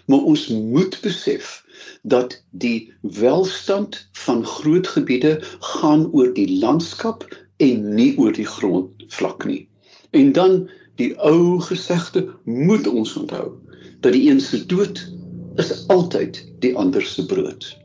Maar 0.06 0.18
ons 0.18 0.48
moet 0.48 0.98
besef 1.00 1.64
dat 2.02 2.42
die 2.50 2.92
welstand 3.00 4.08
van 4.12 4.46
groot 4.46 4.88
gebiede 4.88 5.38
gaan 5.60 6.10
oor 6.12 6.34
die 6.34 6.58
landskap 6.58 7.28
en 7.56 7.94
nie 7.94 8.18
oor 8.18 8.32
die 8.32 8.46
grondvlak 8.46 9.44
nie. 9.44 9.68
En 10.10 10.32
dan 10.32 10.70
die 10.96 11.18
ou 11.18 11.60
gesegde 11.60 12.28
moet 12.44 12.86
ons 12.86 13.16
onthou 13.16 13.52
dat 14.00 14.12
die 14.12 14.30
een 14.30 14.40
se 14.40 14.66
dood 14.66 15.12
is 15.56 15.86
altyd 15.86 16.46
die 16.58 16.76
ander 16.76 17.02
se 17.02 17.26
brood. 17.26 17.78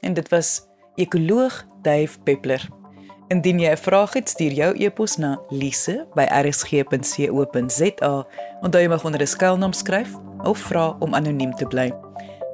En 0.00 0.14
dit 0.14 0.28
was 0.28 0.60
ekoloog 0.94 1.69
Dave 1.82 2.18
Peppler. 2.24 2.68
Indien 3.28 3.60
jy 3.60 3.70
'n 3.70 3.76
vraag 3.76 4.12
het, 4.12 4.28
stuur 4.28 4.52
jou 4.52 4.84
e-pos 4.84 5.16
na 5.16 5.40
lise@rsg.co.za. 5.48 8.26
Onthou 8.60 8.82
jy 8.82 8.88
mag 8.88 9.04
onder 9.04 9.20
'n 9.20 9.26
skuilnaam 9.26 9.72
skryf 9.72 10.08
of 10.42 10.58
vra 10.58 10.96
om 10.98 11.14
anoniem 11.14 11.54
te 11.54 11.66
bly. 11.66 11.92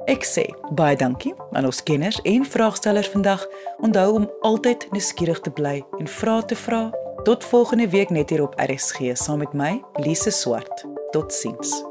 Ek 0.05 0.23
sê 0.23 0.45
baie 0.71 0.95
dankie 0.95 1.33
aan 1.51 1.65
ons 1.65 1.83
kenners 1.83 2.21
en 2.21 2.45
vraagstellers 2.45 3.07
vandag. 3.07 3.47
Onthou 3.83 4.13
om 4.13 4.31
altyd 4.41 4.87
nuuskierig 4.91 5.39
te 5.39 5.51
bly 5.51 5.83
en 5.99 6.07
vra 6.07 6.41
te 6.41 6.55
vra. 6.55 6.91
Tot 7.23 7.43
volgende 7.43 7.89
week 7.89 8.09
net 8.09 8.29
hier 8.29 8.41
op 8.41 8.53
RSG 8.55 8.97
saam 9.13 9.37
met 9.37 9.53
my, 9.53 9.83
Lise 9.95 10.31
Swart. 10.31 10.85
Totsiens. 11.11 11.86